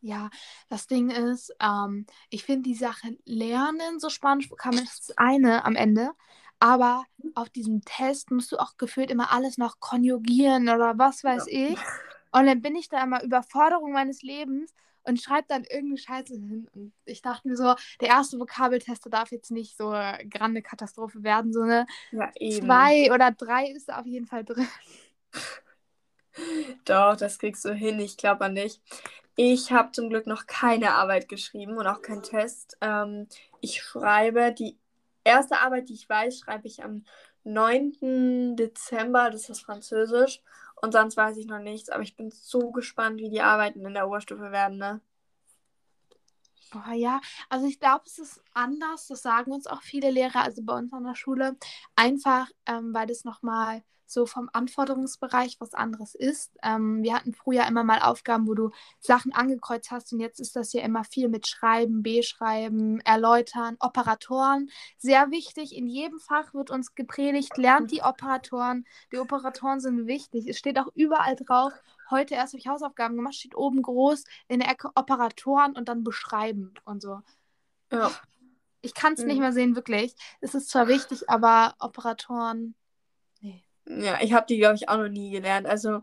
Ja, 0.00 0.30
das 0.70 0.86
Ding 0.86 1.10
ist, 1.10 1.54
ähm, 1.60 2.06
ich 2.30 2.44
finde 2.44 2.62
die 2.62 2.74
Sache 2.74 3.14
lernen 3.26 4.00
so 4.00 4.08
spanisch 4.08 4.48
kann 4.56 4.74
man 4.74 4.86
das 4.86 5.12
eine 5.18 5.66
am 5.66 5.76
Ende, 5.76 6.12
aber 6.60 7.04
auf 7.34 7.50
diesem 7.50 7.84
Test 7.84 8.30
musst 8.30 8.52
du 8.52 8.56
auch 8.56 8.78
gefühlt 8.78 9.10
immer 9.10 9.32
alles 9.32 9.58
noch 9.58 9.80
konjugieren 9.80 10.70
oder 10.70 10.96
was 10.96 11.22
weiß 11.24 11.44
ja. 11.50 11.68
ich. 11.68 11.78
Und 12.32 12.46
dann 12.46 12.62
bin 12.62 12.74
ich 12.74 12.88
da 12.88 13.02
immer 13.02 13.22
Überforderung 13.22 13.92
meines 13.92 14.22
Lebens 14.22 14.72
und 15.04 15.20
schreibt 15.20 15.50
dann 15.50 15.64
irgendeine 15.64 15.98
Scheiße 15.98 16.34
hin. 16.34 16.68
Und 16.74 16.92
ich 17.04 17.22
dachte 17.22 17.48
mir 17.48 17.56
so, 17.56 17.74
der 18.00 18.08
erste 18.08 18.38
Vokabeltester 18.38 19.10
darf 19.10 19.30
jetzt 19.30 19.50
nicht 19.50 19.76
so 19.76 19.88
eine 19.88 20.28
grande 20.28 20.62
Katastrophe 20.62 21.22
werden. 21.22 21.52
So 21.52 21.62
eine 21.62 21.86
ja, 22.12 22.30
zwei 22.34 23.12
oder 23.12 23.30
drei 23.30 23.66
ist 23.70 23.92
auf 23.92 24.06
jeden 24.06 24.26
Fall 24.26 24.44
drin. 24.44 24.68
Doch, 26.84 27.16
das 27.16 27.38
kriegst 27.38 27.64
du 27.64 27.72
hin. 27.74 27.98
Ich 28.00 28.16
glaube 28.16 28.48
nicht. 28.48 28.80
Ich 29.36 29.72
habe 29.72 29.92
zum 29.92 30.10
Glück 30.10 30.26
noch 30.26 30.46
keine 30.46 30.92
Arbeit 30.92 31.28
geschrieben 31.28 31.78
und 31.78 31.86
auch 31.86 32.02
keinen 32.02 32.22
Test. 32.22 32.76
Ähm, 32.80 33.26
ich 33.60 33.82
schreibe 33.82 34.52
die 34.52 34.76
erste 35.24 35.58
Arbeit, 35.58 35.88
die 35.88 35.94
ich 35.94 36.08
weiß, 36.08 36.40
schreibe 36.40 36.66
ich 36.66 36.82
am 36.84 37.04
9. 37.44 38.56
Dezember. 38.56 39.30
Das 39.30 39.48
ist 39.48 39.62
Französisch. 39.62 40.42
Und 40.82 40.92
sonst 40.92 41.16
weiß 41.16 41.36
ich 41.36 41.46
noch 41.46 41.58
nichts, 41.60 41.88
aber 41.90 42.02
ich 42.02 42.16
bin 42.16 42.30
so 42.30 42.70
gespannt, 42.72 43.18
wie 43.20 43.30
die 43.30 43.40
Arbeiten 43.42 43.84
in 43.86 43.94
der 43.94 44.06
Oberstufe 44.08 44.50
werden, 44.52 44.78
ne? 44.78 45.00
Oh 46.74 46.92
ja, 46.92 47.20
also 47.48 47.66
ich 47.66 47.80
glaube, 47.80 48.04
es 48.06 48.18
ist 48.18 48.42
anders, 48.54 49.08
das 49.08 49.22
sagen 49.22 49.52
uns 49.52 49.66
auch 49.66 49.82
viele 49.82 50.10
Lehrer, 50.10 50.42
also 50.42 50.62
bei 50.62 50.76
uns 50.76 50.92
an 50.92 51.04
der 51.04 51.16
Schule, 51.16 51.56
einfach, 51.96 52.48
ähm, 52.66 52.94
weil 52.94 53.06
das 53.06 53.24
nochmal 53.24 53.82
so 54.10 54.26
vom 54.26 54.50
Anforderungsbereich 54.52 55.56
was 55.60 55.74
anderes 55.74 56.14
ist. 56.14 56.56
Ähm, 56.62 57.02
wir 57.02 57.14
hatten 57.14 57.32
früher 57.32 57.66
immer 57.66 57.84
mal 57.84 58.00
Aufgaben, 58.00 58.46
wo 58.48 58.54
du 58.54 58.70
Sachen 58.98 59.32
angekreuzt 59.32 59.90
hast 59.90 60.12
und 60.12 60.20
jetzt 60.20 60.40
ist 60.40 60.56
das 60.56 60.72
ja 60.72 60.82
immer 60.82 61.04
viel 61.04 61.28
mit 61.28 61.46
Schreiben, 61.46 62.02
Beschreiben, 62.02 63.00
Erläutern, 63.00 63.76
Operatoren. 63.80 64.70
Sehr 64.98 65.30
wichtig, 65.30 65.76
in 65.76 65.86
jedem 65.86 66.18
Fach 66.18 66.54
wird 66.54 66.70
uns 66.70 66.94
gepredigt, 66.94 67.56
lernt 67.56 67.90
die 67.92 68.02
Operatoren. 68.02 68.84
Die 69.12 69.18
Operatoren 69.18 69.80
sind 69.80 70.06
wichtig. 70.06 70.48
Es 70.48 70.58
steht 70.58 70.78
auch 70.78 70.88
überall 70.94 71.36
drauf. 71.36 71.72
Heute 72.10 72.34
erst 72.34 72.52
habe 72.52 72.60
ich 72.60 72.68
Hausaufgaben 72.68 73.16
gemacht, 73.16 73.34
steht 73.34 73.54
oben 73.54 73.82
groß 73.82 74.24
in 74.48 74.60
der 74.60 74.70
Ecke 74.70 74.90
Operatoren 74.94 75.76
und 75.76 75.88
dann 75.88 76.04
beschreiben 76.04 76.74
und 76.84 77.02
so. 77.02 77.20
Ja. 77.92 78.10
Ich 78.82 78.94
kann 78.94 79.12
es 79.12 79.20
mhm. 79.20 79.26
nicht 79.26 79.40
mehr 79.40 79.52
sehen, 79.52 79.76
wirklich. 79.76 80.14
Es 80.40 80.54
ist 80.54 80.70
zwar 80.70 80.88
wichtig, 80.88 81.28
aber 81.28 81.74
Operatoren 81.78 82.74
ja, 83.98 84.18
ich 84.20 84.32
habe 84.32 84.46
die, 84.46 84.58
glaube 84.58 84.76
ich, 84.76 84.88
auch 84.88 84.98
noch 84.98 85.08
nie 85.08 85.30
gelernt. 85.30 85.66
Also, 85.66 86.02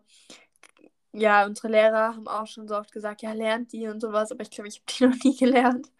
ja, 1.13 1.45
unsere 1.45 1.69
Lehrer 1.69 2.15
haben 2.15 2.27
auch 2.27 2.47
schon 2.47 2.67
so 2.67 2.75
oft 2.75 2.91
gesagt, 2.91 3.21
ja, 3.21 3.31
lernt 3.31 3.71
die 3.71 3.87
und 3.87 4.01
sowas, 4.01 4.31
aber 4.31 4.41
ich 4.41 4.51
glaube, 4.51 4.67
ich 4.67 4.81
habe 4.81 4.85
die 4.87 5.03
noch 5.05 5.23
nie 5.23 5.37
gelernt. 5.37 5.91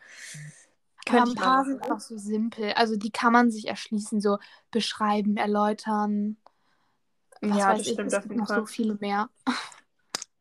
Aber 1.09 1.23
ein 1.23 1.35
paar 1.35 1.63
sind 1.63 1.89
auch 1.89 2.01
so 2.01 2.17
simpel. 2.17 2.73
Also 2.73 2.97
die 2.97 3.11
kann 3.11 3.31
man 3.31 3.49
sich 3.49 3.67
erschließen, 3.69 4.19
so 4.19 4.39
beschreiben, 4.71 5.37
erläutern. 5.37 6.35
Was 7.39 7.57
ja, 7.57 7.73
das 7.73 7.87
stimmt 7.87 7.99
ich, 7.99 8.05
es 8.07 8.13
auf 8.15 8.23
jeden 8.25 8.37
noch 8.37 8.47
so 8.47 8.65
viele 8.65 8.95
mehr. 8.95 9.29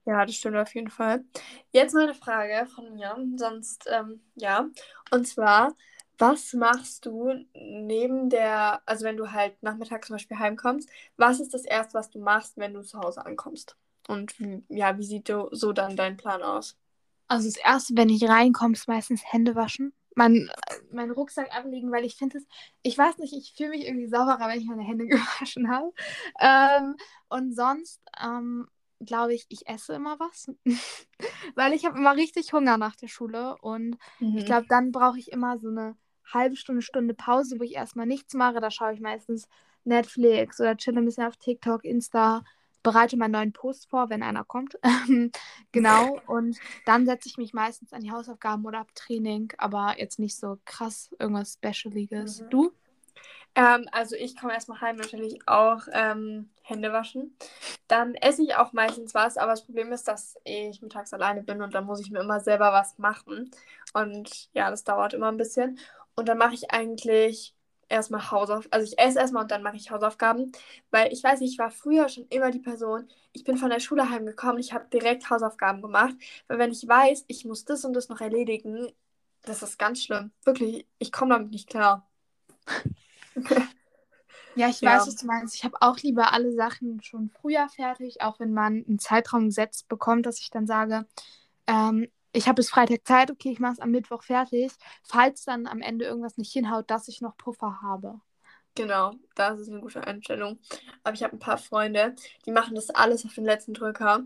Ja, 0.06 0.24
das 0.24 0.36
stimmt 0.36 0.56
auf 0.56 0.72
jeden 0.74 0.90
Fall. 0.90 1.24
Jetzt 1.72 1.92
mal 1.92 2.04
eine 2.04 2.14
Frage 2.14 2.66
von 2.66 2.94
mir, 2.94 3.16
sonst, 3.36 3.88
ähm, 3.92 4.20
ja. 4.36 4.66
Und 5.10 5.26
zwar, 5.26 5.74
was 6.16 6.52
machst 6.52 7.04
du 7.06 7.32
neben 7.54 8.30
der, 8.30 8.80
also 8.86 9.04
wenn 9.04 9.16
du 9.16 9.32
halt 9.32 9.60
nachmittags 9.62 10.06
zum 10.06 10.14
Beispiel 10.14 10.38
heimkommst, 10.38 10.88
was 11.16 11.40
ist 11.40 11.52
das 11.54 11.64
erste, 11.64 11.94
was 11.94 12.10
du 12.10 12.20
machst, 12.20 12.56
wenn 12.56 12.72
du 12.72 12.82
zu 12.82 13.00
Hause 13.00 13.26
ankommst? 13.26 13.76
Und 14.06 14.34
ja, 14.68 14.96
wie 14.96 15.04
sieht 15.04 15.32
so 15.50 15.72
dann 15.72 15.96
dein 15.96 16.16
Plan 16.16 16.42
aus? 16.42 16.76
Also 17.26 17.48
das 17.48 17.56
erste, 17.56 17.96
wenn 17.96 18.08
ich 18.08 18.22
reinkomme, 18.22 18.74
ist 18.74 18.86
meistens 18.86 19.22
Hände 19.32 19.56
waschen. 19.56 19.92
Mein, 20.14 20.48
meinen 20.92 21.10
Rucksack 21.10 21.54
ablegen, 21.54 21.90
weil 21.92 22.04
ich 22.04 22.16
finde 22.16 22.38
es, 22.38 22.46
ich 22.82 22.96
weiß 22.96 23.18
nicht, 23.18 23.34
ich 23.34 23.52
fühle 23.54 23.70
mich 23.70 23.86
irgendwie 23.86 24.06
sauberer, 24.06 24.48
wenn 24.48 24.60
ich 24.60 24.66
meine 24.66 24.84
Hände 24.84 25.06
gewaschen 25.08 25.68
habe. 25.68 25.92
Ähm, 26.40 26.96
und 27.28 27.54
sonst 27.54 28.00
ähm, 28.22 28.68
glaube 29.00 29.34
ich, 29.34 29.46
ich 29.48 29.68
esse 29.68 29.94
immer 29.94 30.18
was, 30.18 30.50
weil 31.54 31.72
ich 31.72 31.84
habe 31.84 31.98
immer 31.98 32.16
richtig 32.16 32.52
Hunger 32.52 32.78
nach 32.78 32.96
der 32.96 33.08
Schule 33.08 33.56
und 33.60 33.98
mhm. 34.20 34.38
ich 34.38 34.46
glaube, 34.46 34.66
dann 34.68 34.92
brauche 34.92 35.18
ich 35.18 35.32
immer 35.32 35.58
so 35.58 35.68
eine 35.68 35.96
halbe 36.32 36.56
Stunde, 36.56 36.82
Stunde 36.82 37.14
Pause, 37.14 37.58
wo 37.58 37.64
ich 37.64 37.74
erstmal 37.74 38.06
nichts 38.06 38.34
mache. 38.34 38.60
Da 38.60 38.70
schaue 38.70 38.94
ich 38.94 39.00
meistens 39.00 39.48
Netflix 39.84 40.60
oder 40.60 40.76
chill 40.76 40.96
ein 40.96 41.04
bisschen 41.04 41.24
auf 41.24 41.36
TikTok, 41.36 41.84
Insta, 41.84 42.42
bereite 42.82 43.16
meinen 43.16 43.32
neuen 43.32 43.52
Post 43.52 43.88
vor, 43.88 44.10
wenn 44.10 44.22
einer 44.22 44.44
kommt. 44.44 44.78
genau. 45.72 46.20
Und 46.26 46.58
dann 46.84 47.06
setze 47.06 47.28
ich 47.28 47.36
mich 47.36 47.52
meistens 47.52 47.92
an 47.92 48.00
die 48.00 48.10
Hausaufgaben 48.10 48.64
oder 48.64 48.80
ab 48.80 48.94
Training, 48.94 49.52
aber 49.58 49.98
jetzt 49.98 50.18
nicht 50.18 50.36
so 50.36 50.58
krass 50.64 51.10
irgendwas 51.18 51.54
Specialiges. 51.54 52.42
Mhm. 52.42 52.50
Du? 52.50 52.72
Ähm, 53.54 53.88
also 53.92 54.16
ich 54.16 54.36
komme 54.36 54.52
erstmal 54.54 54.80
heim 54.80 54.96
natürlich 54.96 55.38
auch 55.48 55.82
ähm, 55.92 56.50
Hände 56.62 56.92
waschen. 56.92 57.36
Dann 57.88 58.14
esse 58.14 58.42
ich 58.42 58.54
auch 58.56 58.72
meistens 58.72 59.14
was, 59.14 59.36
aber 59.38 59.52
das 59.52 59.64
Problem 59.64 59.92
ist, 59.92 60.08
dass 60.08 60.36
ich 60.44 60.82
mittags 60.82 61.12
alleine 61.14 61.42
bin 61.42 61.62
und 61.62 61.74
dann 61.74 61.86
muss 61.86 62.00
ich 62.00 62.10
mir 62.10 62.20
immer 62.20 62.40
selber 62.40 62.72
was 62.72 62.98
machen. 62.98 63.50
Und 63.94 64.50
ja, 64.52 64.70
das 64.70 64.84
dauert 64.84 65.14
immer 65.14 65.28
ein 65.28 65.36
bisschen. 65.38 65.78
Und 66.14 66.28
dann 66.28 66.38
mache 66.38 66.54
ich 66.54 66.70
eigentlich 66.70 67.54
erstmal 67.88 68.30
Hausaufgaben. 68.30 68.72
Also 68.72 68.92
ich 68.92 68.98
esse 68.98 69.18
erstmal 69.18 69.42
und 69.44 69.50
dann 69.50 69.62
mache 69.62 69.76
ich 69.76 69.90
Hausaufgaben. 69.90 70.52
Weil 70.90 71.12
ich 71.12 71.22
weiß, 71.22 71.40
ich 71.40 71.58
war 71.58 71.70
früher 71.70 72.08
schon 72.08 72.26
immer 72.28 72.50
die 72.50 72.58
Person, 72.58 73.08
ich 73.32 73.44
bin 73.44 73.56
von 73.56 73.70
der 73.70 73.80
Schule 73.80 74.10
heimgekommen, 74.10 74.58
ich 74.58 74.72
habe 74.72 74.86
direkt 74.92 75.30
Hausaufgaben 75.30 75.82
gemacht. 75.82 76.14
Weil 76.48 76.58
wenn 76.58 76.72
ich 76.72 76.86
weiß, 76.86 77.24
ich 77.28 77.44
muss 77.44 77.64
das 77.64 77.84
und 77.84 77.92
das 77.94 78.08
noch 78.08 78.20
erledigen, 78.20 78.92
das 79.42 79.62
ist 79.62 79.78
ganz 79.78 80.02
schlimm. 80.04 80.32
Wirklich, 80.44 80.86
ich 80.98 81.12
komme 81.12 81.34
damit 81.34 81.52
nicht 81.52 81.68
klar. 81.68 82.06
Ja, 84.54 84.70
ich 84.70 84.80
weiß, 84.80 85.06
was 85.06 85.16
du 85.16 85.26
meinst. 85.26 85.54
Ich 85.54 85.64
habe 85.64 85.76
auch 85.82 85.98
lieber 85.98 86.32
alle 86.32 86.50
Sachen 86.50 87.02
schon 87.02 87.28
früher 87.28 87.68
fertig, 87.68 88.22
auch 88.22 88.40
wenn 88.40 88.54
man 88.54 88.84
einen 88.88 88.98
Zeitraum 88.98 89.46
gesetzt 89.46 89.86
bekommt, 89.88 90.24
dass 90.24 90.40
ich 90.40 90.48
dann 90.48 90.66
sage, 90.66 91.06
ähm, 91.66 92.08
ich 92.32 92.46
habe 92.48 92.56
bis 92.56 92.70
Freitag 92.70 93.06
Zeit, 93.06 93.30
okay, 93.30 93.50
ich 93.50 93.60
mache 93.60 93.74
es 93.74 93.80
am 93.80 93.90
Mittwoch 93.90 94.22
fertig, 94.22 94.72
falls 95.02 95.44
dann 95.44 95.66
am 95.66 95.82
Ende 95.82 96.06
irgendwas 96.06 96.38
nicht 96.38 96.52
hinhaut, 96.52 96.90
dass 96.90 97.08
ich 97.08 97.20
noch 97.20 97.36
Puffer 97.36 97.82
habe. 97.82 98.20
Genau, 98.74 99.12
das 99.34 99.58
ist 99.60 99.70
eine 99.70 99.80
gute 99.80 100.06
Einstellung. 100.06 100.58
Aber 101.02 101.14
ich 101.14 101.22
habe 101.22 101.36
ein 101.36 101.38
paar 101.38 101.58
Freunde, 101.58 102.14
die 102.44 102.50
machen 102.52 102.74
das 102.74 102.90
alles 102.90 103.24
auf 103.24 103.34
den 103.34 103.44
letzten 103.44 103.72
Drücker. 103.74 104.24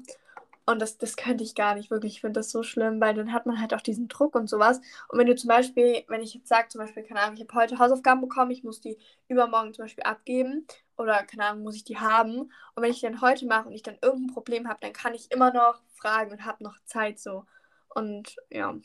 Und 0.70 0.78
das, 0.78 0.98
das 0.98 1.16
könnte 1.16 1.42
ich 1.42 1.56
gar 1.56 1.74
nicht 1.74 1.90
wirklich. 1.90 2.14
Ich 2.14 2.20
finde 2.20 2.38
das 2.38 2.52
so 2.52 2.62
schlimm, 2.62 3.00
weil 3.00 3.12
dann 3.12 3.32
hat 3.32 3.44
man 3.44 3.60
halt 3.60 3.74
auch 3.74 3.80
diesen 3.80 4.06
Druck 4.06 4.36
und 4.36 4.48
sowas. 4.48 4.80
Und 5.08 5.18
wenn 5.18 5.26
du 5.26 5.34
zum 5.34 5.48
Beispiel, 5.48 6.04
wenn 6.06 6.22
ich 6.22 6.32
jetzt 6.34 6.46
sage, 6.46 6.68
zum 6.68 6.80
Beispiel, 6.80 7.02
keine 7.02 7.20
Ahnung, 7.20 7.34
ich 7.34 7.42
habe 7.42 7.54
heute 7.54 7.80
Hausaufgaben 7.80 8.20
bekommen, 8.20 8.52
ich 8.52 8.62
muss 8.62 8.80
die 8.80 8.96
übermorgen 9.26 9.74
zum 9.74 9.86
Beispiel 9.86 10.04
abgeben 10.04 10.68
oder 10.96 11.24
keine 11.24 11.46
Ahnung, 11.46 11.64
muss 11.64 11.74
ich 11.74 11.82
die 11.82 11.98
haben. 11.98 12.42
Und 12.42 12.52
wenn 12.76 12.92
ich 12.92 13.00
die 13.00 13.06
dann 13.06 13.20
heute 13.20 13.46
mache 13.46 13.66
und 13.66 13.72
ich 13.72 13.82
dann 13.82 13.98
irgendein 14.00 14.32
Problem 14.32 14.68
habe, 14.68 14.78
dann 14.80 14.92
kann 14.92 15.12
ich 15.12 15.32
immer 15.32 15.52
noch 15.52 15.82
fragen 15.96 16.30
und 16.30 16.44
habe 16.44 16.62
noch 16.62 16.78
Zeit 16.84 17.18
so. 17.18 17.46
Und 17.92 18.36
ja. 18.48 18.76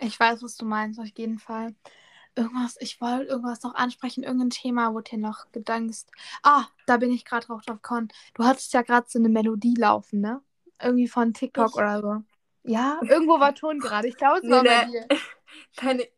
Ich 0.00 0.18
weiß, 0.18 0.42
was 0.42 0.56
du 0.56 0.64
meinst, 0.64 0.98
auf 0.98 1.10
jeden 1.14 1.40
Fall. 1.40 1.74
Irgendwas, 2.36 2.76
ich 2.80 3.02
wollte 3.02 3.24
irgendwas 3.26 3.62
noch 3.64 3.74
ansprechen, 3.74 4.24
irgendein 4.24 4.48
Thema, 4.48 4.94
wo 4.94 5.00
dir 5.00 5.18
noch 5.18 5.52
gedankst. 5.52 6.10
Ah, 6.42 6.64
da 6.86 6.96
bin 6.96 7.12
ich 7.12 7.26
gerade 7.26 7.46
drauf 7.46 7.66
gekommen. 7.66 8.08
Du 8.32 8.44
hattest 8.44 8.72
ja 8.72 8.80
gerade 8.80 9.06
so 9.10 9.18
eine 9.18 9.28
Melodie 9.28 9.74
laufen, 9.76 10.22
ne? 10.22 10.40
Irgendwie 10.84 11.08
von 11.08 11.32
TikTok 11.32 11.70
ich... 11.70 11.76
oder 11.76 12.00
so. 12.00 12.22
Ja, 12.64 13.00
irgendwo 13.08 13.40
war 13.40 13.54
Ton 13.54 13.78
gerade. 13.78 14.08
Ich 14.08 14.16
glaube, 14.16 14.40
es 14.42 14.50
war 14.50 14.62
nee, 14.62 14.68
bei 14.68 14.84
dir. 14.86 15.08
Deine 15.76 16.08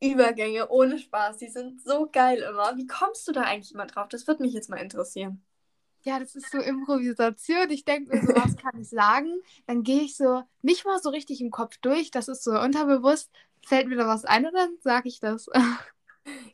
Übergänge 0.00 0.68
ohne 0.68 0.98
Spaß, 0.98 1.38
die 1.38 1.48
sind 1.48 1.82
so 1.82 2.08
geil 2.10 2.38
immer. 2.38 2.76
Wie 2.76 2.86
kommst 2.86 3.26
du 3.26 3.32
da 3.32 3.42
eigentlich 3.42 3.72
immer 3.72 3.86
drauf? 3.86 4.08
Das 4.08 4.26
würde 4.26 4.42
mich 4.42 4.52
jetzt 4.52 4.68
mal 4.68 4.76
interessieren. 4.76 5.42
Ja, 6.02 6.18
das 6.18 6.34
ist 6.34 6.50
so 6.50 6.58
Improvisation. 6.58 7.70
Ich 7.70 7.86
denke 7.86 8.14
mir 8.14 8.22
so, 8.22 8.34
was 8.34 8.56
kann 8.62 8.78
ich 8.78 8.90
sagen? 8.90 9.40
Dann 9.66 9.82
gehe 9.82 10.02
ich 10.02 10.16
so 10.16 10.42
nicht 10.60 10.84
mal 10.84 11.00
so 11.00 11.08
richtig 11.08 11.40
im 11.40 11.50
Kopf 11.50 11.78
durch. 11.78 12.10
Das 12.10 12.28
ist 12.28 12.44
so 12.44 12.50
unterbewusst. 12.52 13.30
Fällt 13.66 13.88
mir 13.88 13.96
da 13.96 14.06
was 14.06 14.26
ein 14.26 14.44
und 14.44 14.54
dann 14.54 14.76
sage 14.80 15.08
ich 15.08 15.20
das. 15.20 15.48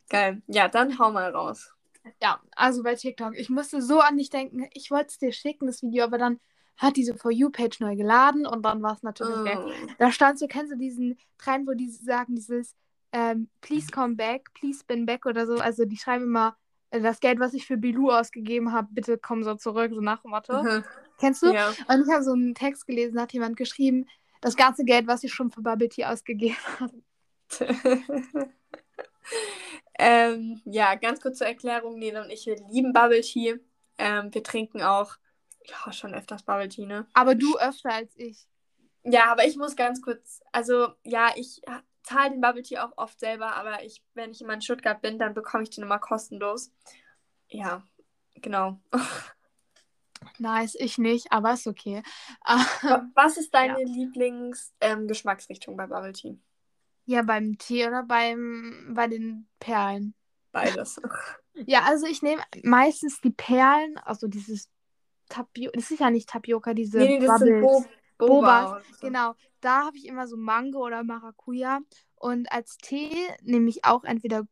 Geil. 0.09 0.41
Ja, 0.47 0.69
dann 0.69 0.97
hau 0.97 1.11
mal 1.11 1.31
raus. 1.31 1.73
Ja, 2.21 2.41
also 2.55 2.83
bei 2.83 2.95
TikTok. 2.95 3.37
Ich 3.37 3.49
musste 3.49 3.81
so 3.81 3.99
an 3.99 4.17
dich 4.17 4.29
denken. 4.29 4.69
Ich 4.73 4.89
wollte 4.89 5.07
es 5.07 5.17
dir 5.17 5.33
schicken, 5.33 5.67
das 5.67 5.81
Video, 5.81 6.05
aber 6.05 6.17
dann 6.17 6.39
hat 6.77 6.97
diese 6.97 7.15
For 7.15 7.31
You-Page 7.31 7.79
neu 7.79 7.95
geladen 7.95 8.45
und 8.45 8.63
dann 8.63 8.81
war 8.81 8.93
es 8.93 9.03
natürlich 9.03 9.37
oh. 9.37 9.45
weg. 9.45 9.59
Da 9.99 10.11
stand 10.11 10.39
so, 10.39 10.47
kennst 10.47 10.71
du 10.71 10.77
diesen 10.77 11.17
Trend, 11.37 11.67
wo 11.67 11.73
die 11.73 11.89
sagen, 11.89 12.35
dieses 12.35 12.75
ähm, 13.11 13.49
Please 13.61 13.87
come 13.91 14.15
back, 14.15 14.53
please 14.53 14.79
spin 14.79 15.05
back 15.05 15.25
oder 15.25 15.45
so. 15.45 15.55
Also 15.55 15.85
die 15.85 15.97
schreiben 15.97 16.23
immer, 16.23 16.55
äh, 16.91 17.01
das 17.01 17.19
Geld, 17.19 17.39
was 17.39 17.53
ich 17.53 17.65
für 17.65 17.77
Bilou 17.77 18.11
ausgegeben 18.11 18.71
habe, 18.71 18.87
bitte 18.91 19.17
komm 19.17 19.43
so 19.43 19.55
zurück, 19.55 19.91
so 19.93 20.01
nach 20.01 20.21
dem 20.21 20.31
Motto. 20.31 20.63
Mhm. 20.63 20.83
Kennst 21.19 21.43
du? 21.43 21.53
Ja. 21.53 21.69
Und 21.87 22.05
ich 22.05 22.11
habe 22.11 22.23
so 22.23 22.31
einen 22.31 22.55
Text 22.55 22.87
gelesen, 22.87 23.19
hat 23.19 23.33
jemand 23.33 23.57
geschrieben, 23.57 24.07
das 24.41 24.55
ganze 24.55 24.83
Geld, 24.83 25.07
was 25.07 25.23
ich 25.23 25.33
schon 25.33 25.51
für 25.51 25.61
Bubble 25.61 25.89
Tea 25.89 26.05
ausgegeben 26.05 26.57
habe. 26.79 26.93
ähm, 29.99 30.61
ja, 30.65 30.95
ganz 30.95 31.21
kurz 31.21 31.37
zur 31.37 31.47
Erklärung, 31.47 31.99
Nele 31.99 32.23
und 32.23 32.31
ich, 32.31 32.45
wir 32.45 32.55
lieben 32.71 32.93
Bubble 32.93 33.21
Tea. 33.21 33.59
Ähm, 33.97 34.33
wir 34.33 34.41
trinken 34.41 34.81
auch 34.81 35.17
ja, 35.65 35.91
schon 35.91 36.13
öfters 36.13 36.43
Bubble 36.43 36.69
Tea, 36.69 36.85
ne? 36.85 37.07
Aber 37.13 37.35
du 37.35 37.57
öfter 37.57 37.93
als 37.93 38.15
ich. 38.15 38.47
Ja, 39.03 39.31
aber 39.31 39.45
ich 39.45 39.57
muss 39.57 39.75
ganz 39.75 40.01
kurz, 40.01 40.41
also 40.51 40.89
ja, 41.03 41.31
ich 41.35 41.61
zahle 42.03 42.31
den 42.31 42.41
Bubble 42.41 42.63
Tea 42.63 42.79
auch 42.79 42.93
oft 42.97 43.19
selber, 43.19 43.55
aber 43.55 43.83
ich, 43.83 44.03
wenn 44.13 44.31
ich 44.31 44.41
immer 44.41 44.53
in 44.53 44.61
Stuttgart 44.61 45.01
bin, 45.01 45.17
dann 45.17 45.33
bekomme 45.33 45.63
ich 45.63 45.69
den 45.69 45.83
immer 45.83 45.99
kostenlos. 45.99 46.71
Ja, 47.47 47.83
genau. 48.35 48.79
Nice, 50.37 50.75
ich 50.75 50.99
nicht, 50.99 51.31
aber 51.31 51.53
ist 51.53 51.67
okay. 51.67 52.03
Was 53.15 53.37
ist 53.37 53.53
deine 53.53 53.79
ja. 53.81 53.87
Lieblingsgeschmacksrichtung 53.87 55.73
ähm, 55.73 55.77
bei 55.77 55.87
Bubble 55.87 56.13
Tea? 56.13 56.39
Ja, 57.05 57.23
beim 57.23 57.57
Tee 57.57 57.87
oder 57.87 58.03
beim 58.03 58.91
bei 58.93 59.07
den 59.07 59.47
Perlen? 59.59 60.13
Beides. 60.51 60.99
Ja, 61.53 61.81
also 61.81 62.07
ich 62.07 62.21
nehme 62.21 62.41
meistens 62.63 63.19
die 63.19 63.31
Perlen, 63.31 63.97
also 63.97 64.27
dieses 64.27 64.69
Tapioca, 65.31 65.71
das 65.75 65.91
ist 65.91 65.99
ja 65.99 66.09
nicht 66.09 66.29
Tapioca, 66.29 66.73
diese 66.73 66.99
nee, 66.99 67.19
nee, 67.19 67.25
das 67.25 67.39
Bubbles. 67.39 67.61
Bo 67.61 67.85
Boba. 68.27 68.81
So. 68.91 69.07
Genau, 69.07 69.33
da 69.61 69.85
habe 69.85 69.97
ich 69.97 70.07
immer 70.07 70.27
so 70.27 70.37
Mango 70.37 70.85
oder 70.85 71.03
Maracuja. 71.03 71.79
Und 72.15 72.51
als 72.51 72.77
Tee 72.77 73.15
nehme 73.41 73.69
ich 73.69 73.83
auch 73.83 74.03
entweder 74.03 74.43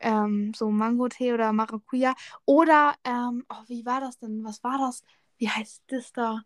ähm, 0.00 0.52
so 0.54 0.70
Mango-Tee 0.70 1.32
oder 1.32 1.52
Maracuja. 1.52 2.14
Oder, 2.44 2.94
ähm, 3.04 3.44
oh, 3.48 3.62
wie 3.68 3.86
war 3.86 4.00
das 4.00 4.18
denn? 4.18 4.44
Was 4.44 4.62
war 4.62 4.78
das? 4.78 5.02
Wie 5.38 5.48
heißt 5.48 5.84
das 5.86 6.12
da? 6.12 6.42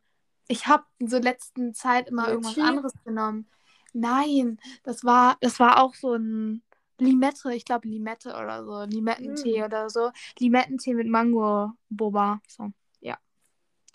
Ich 0.46 0.66
habe 0.66 0.85
in 0.98 1.09
der 1.09 1.20
letzten 1.20 1.74
Zeit 1.74 2.09
immer 2.09 2.22
Litchi? 2.22 2.35
irgendwas 2.35 2.59
anderes 2.59 2.92
genommen. 3.05 3.48
Nein, 3.92 4.59
das 4.85 5.05
war, 5.05 5.37
das 5.40 5.59
war 5.59 5.83
auch 5.83 5.94
so 5.94 6.14
ein 6.14 6.62
Limette, 6.98 7.55
ich 7.55 7.64
glaube 7.64 7.88
Limette 7.88 8.31
oder 8.31 8.64
so, 8.64 8.83
Limettentee 8.85 9.61
mm. 9.61 9.64
oder 9.64 9.90
so. 9.90 10.11
Limettentee 10.38 10.94
mit 10.94 11.09
Mango-Boba. 11.09 12.40
So. 12.48 12.72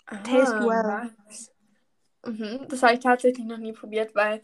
Ah, 0.06 0.16
Taste 0.18 0.60
well. 0.60 1.10
Mhm, 2.26 2.68
das 2.68 2.82
habe 2.82 2.94
ich 2.94 3.00
tatsächlich 3.00 3.46
noch 3.46 3.58
nie 3.58 3.72
probiert, 3.72 4.14
weil 4.14 4.42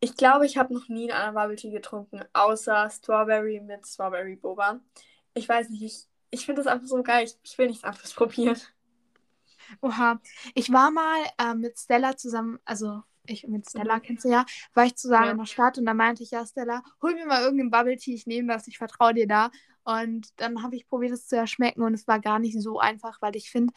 ich 0.00 0.14
glaube, 0.14 0.46
ich 0.46 0.56
habe 0.56 0.74
noch 0.74 0.88
nie 0.88 1.10
einen 1.12 1.34
Bubble 1.34 1.56
Tea 1.56 1.70
getrunken, 1.70 2.22
außer 2.32 2.88
Strawberry 2.90 3.60
mit 3.60 3.86
Strawberry 3.86 4.36
Boba. 4.36 4.80
Ich 5.34 5.48
weiß 5.48 5.70
nicht, 5.70 5.82
ich, 5.82 6.06
ich 6.30 6.46
finde 6.46 6.62
das 6.62 6.72
einfach 6.72 6.86
so 6.86 7.02
geil. 7.02 7.24
Ich, 7.24 7.36
ich 7.42 7.58
will 7.58 7.68
nichts 7.68 7.84
anderes 7.84 8.12
probieren. 8.14 8.58
Oha. 9.82 10.20
Ich 10.54 10.72
war 10.72 10.90
mal 10.90 11.24
äh, 11.38 11.54
mit 11.54 11.78
Stella 11.78 12.16
zusammen, 12.16 12.58
also 12.64 13.02
ich 13.26 13.46
mit 13.46 13.68
Stella 13.68 13.96
mhm. 13.96 14.02
kennst 14.02 14.24
du 14.24 14.30
ja, 14.30 14.46
war 14.72 14.86
ich 14.86 14.96
zusammen 14.96 15.26
ja. 15.26 15.30
in 15.32 15.38
der 15.38 15.46
Stadt 15.46 15.78
und 15.78 15.84
da 15.84 15.94
meinte 15.94 16.22
ich, 16.22 16.30
ja, 16.30 16.46
Stella, 16.46 16.82
hol 17.02 17.14
mir 17.14 17.26
mal 17.26 17.42
irgendeinen 17.42 17.70
Bubble 17.70 17.96
Tea, 17.96 18.14
ich 18.14 18.26
nehme 18.26 18.52
das, 18.52 18.68
ich 18.68 18.78
vertraue 18.78 19.14
dir 19.14 19.26
da. 19.26 19.50
Und 19.84 20.28
dann 20.36 20.62
habe 20.62 20.76
ich 20.76 20.86
probiert, 20.88 21.12
es 21.12 21.26
zu 21.26 21.36
erschmecken 21.36 21.82
und 21.82 21.94
es 21.94 22.06
war 22.06 22.20
gar 22.20 22.38
nicht 22.38 22.60
so 22.60 22.78
einfach, 22.78 23.20
weil 23.20 23.36
ich 23.36 23.50
finde, 23.50 23.72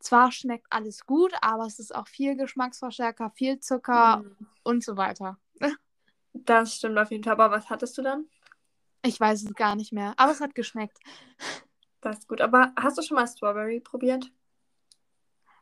zwar 0.00 0.32
schmeckt 0.32 0.66
alles 0.70 1.06
gut, 1.06 1.32
aber 1.40 1.66
es 1.66 1.78
ist 1.78 1.94
auch 1.94 2.08
viel 2.08 2.36
Geschmacksverstärker, 2.36 3.30
viel 3.30 3.60
Zucker 3.60 4.18
mhm. 4.18 4.46
und 4.62 4.84
so 4.84 4.96
weiter. 4.96 5.38
Das 6.32 6.76
stimmt 6.76 6.98
auf 6.98 7.10
jeden 7.10 7.24
Fall. 7.24 7.34
Aber 7.34 7.50
was 7.50 7.70
hattest 7.70 7.96
du 7.98 8.02
dann? 8.02 8.26
Ich 9.02 9.18
weiß 9.18 9.44
es 9.44 9.54
gar 9.54 9.76
nicht 9.76 9.92
mehr, 9.92 10.14
aber 10.16 10.32
es 10.32 10.40
hat 10.40 10.54
geschmeckt. 10.54 10.98
Das 12.00 12.18
ist 12.18 12.28
gut. 12.28 12.40
Aber 12.40 12.72
hast 12.76 12.98
du 12.98 13.02
schon 13.02 13.16
mal 13.16 13.26
Strawberry 13.26 13.80
probiert? 13.80 14.30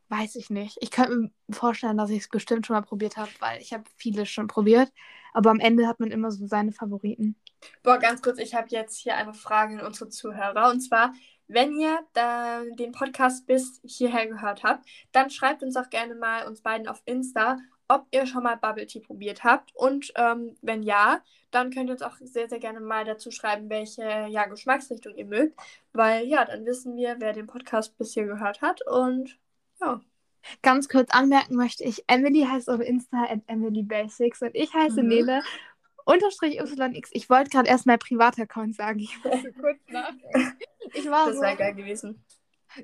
Weiß 0.09 0.37
ich 0.37 0.51
nicht. 0.51 0.79
Ich 0.81 0.90
könnte 0.90 1.16
mir 1.16 1.31
vorstellen, 1.51 1.98
dass 1.98 2.11
ich 2.11 2.20
es 2.22 2.29
bestimmt 2.29 2.66
schon 2.66 2.74
mal 2.74 2.83
probiert 2.83 3.16
habe, 3.16 3.31
weil 3.40 3.61
ich 3.61 3.72
habe 3.72 3.85
viele 3.96 4.24
schon 4.24 4.46
probiert. 4.46 4.90
Aber 5.33 5.51
am 5.51 5.61
Ende 5.61 5.87
hat 5.87 6.01
man 6.01 6.11
immer 6.11 6.31
so 6.31 6.46
seine 6.46 6.72
Favoriten. 6.72 7.37
Boah, 7.83 7.98
ganz 7.98 8.22
kurz, 8.22 8.38
ich 8.38 8.55
habe 8.55 8.68
jetzt 8.70 8.96
hier 8.96 9.16
eine 9.16 9.35
Frage 9.35 9.79
an 9.79 9.87
unsere 9.87 10.09
Zuhörer. 10.09 10.70
Und 10.70 10.81
zwar, 10.81 11.12
wenn 11.48 11.76
ihr 11.78 11.98
da 12.12 12.62
den 12.78 12.92
Podcast 12.92 13.46
bis 13.46 13.80
hierher 13.84 14.26
gehört 14.26 14.62
habt, 14.62 14.87
dann 15.12 15.30
schreibt 15.30 15.62
uns 15.62 15.76
auch 15.76 15.90
gerne 15.90 16.14
mal 16.14 16.46
uns 16.46 16.61
beiden 16.61 16.87
auf 16.87 17.02
Insta, 17.06 17.58
ob 17.88 18.06
ihr 18.11 18.26
schon 18.26 18.42
mal 18.42 18.56
Bubble 18.56 18.87
Tea 18.87 19.00
probiert 19.00 19.44
habt. 19.44 19.74
Und 19.74 20.12
ähm, 20.14 20.56
wenn 20.61 20.82
ja, 20.82 21.22
dann 21.50 21.70
könnt 21.70 21.88
ihr 21.88 21.92
uns 21.92 22.02
auch 22.02 22.16
sehr, 22.20 22.48
sehr 22.48 22.58
gerne 22.58 22.80
mal 22.80 23.04
dazu 23.04 23.30
schreiben, 23.30 23.70
welche 23.70 24.26
ja, 24.28 24.44
Geschmacksrichtung 24.44 25.14
ihr 25.14 25.24
mögt. 25.24 25.58
Weil 25.92 26.26
ja, 26.26 26.44
dann 26.44 26.66
wissen 26.66 26.96
wir, 26.96 27.16
wer 27.18 27.32
den 27.32 27.46
Podcast 27.46 27.96
bis 27.96 28.12
hier 28.12 28.26
gehört 28.26 28.61
hat. 28.61 28.87
Und 28.87 29.38
ja. 29.80 30.00
Ganz 30.62 30.88
kurz 30.88 31.11
anmerken 31.11 31.56
möchte 31.56 31.84
ich, 31.84 32.04
Emily 32.06 32.46
heißt 32.48 32.70
auf 32.70 32.80
Insta 32.80 33.24
at 33.24 33.40
Emily 33.48 33.82
Basics 33.82 34.40
und 34.40 34.54
ich 34.54 34.72
heiße 34.72 35.02
mhm. 35.02 35.08
Nele 35.08 35.42
Unterstrich 36.09 36.59
YX. 36.59 37.11
Ich 37.12 37.29
wollte 37.29 37.51
gerade 37.51 37.68
erst 37.68 37.85
mein 37.87 37.99
Privataccount 37.99 38.75
sagen. 38.75 38.99
Ich 38.99 39.23
musste 39.23 39.53
kurz 39.53 39.79
nachdenken. 39.88 40.59
Ich 40.94 41.05
war 41.11 41.27
Das 41.27 41.37
so, 41.37 41.42
wäre 41.42 41.57
geil 41.57 41.75
gewesen. 41.75 42.25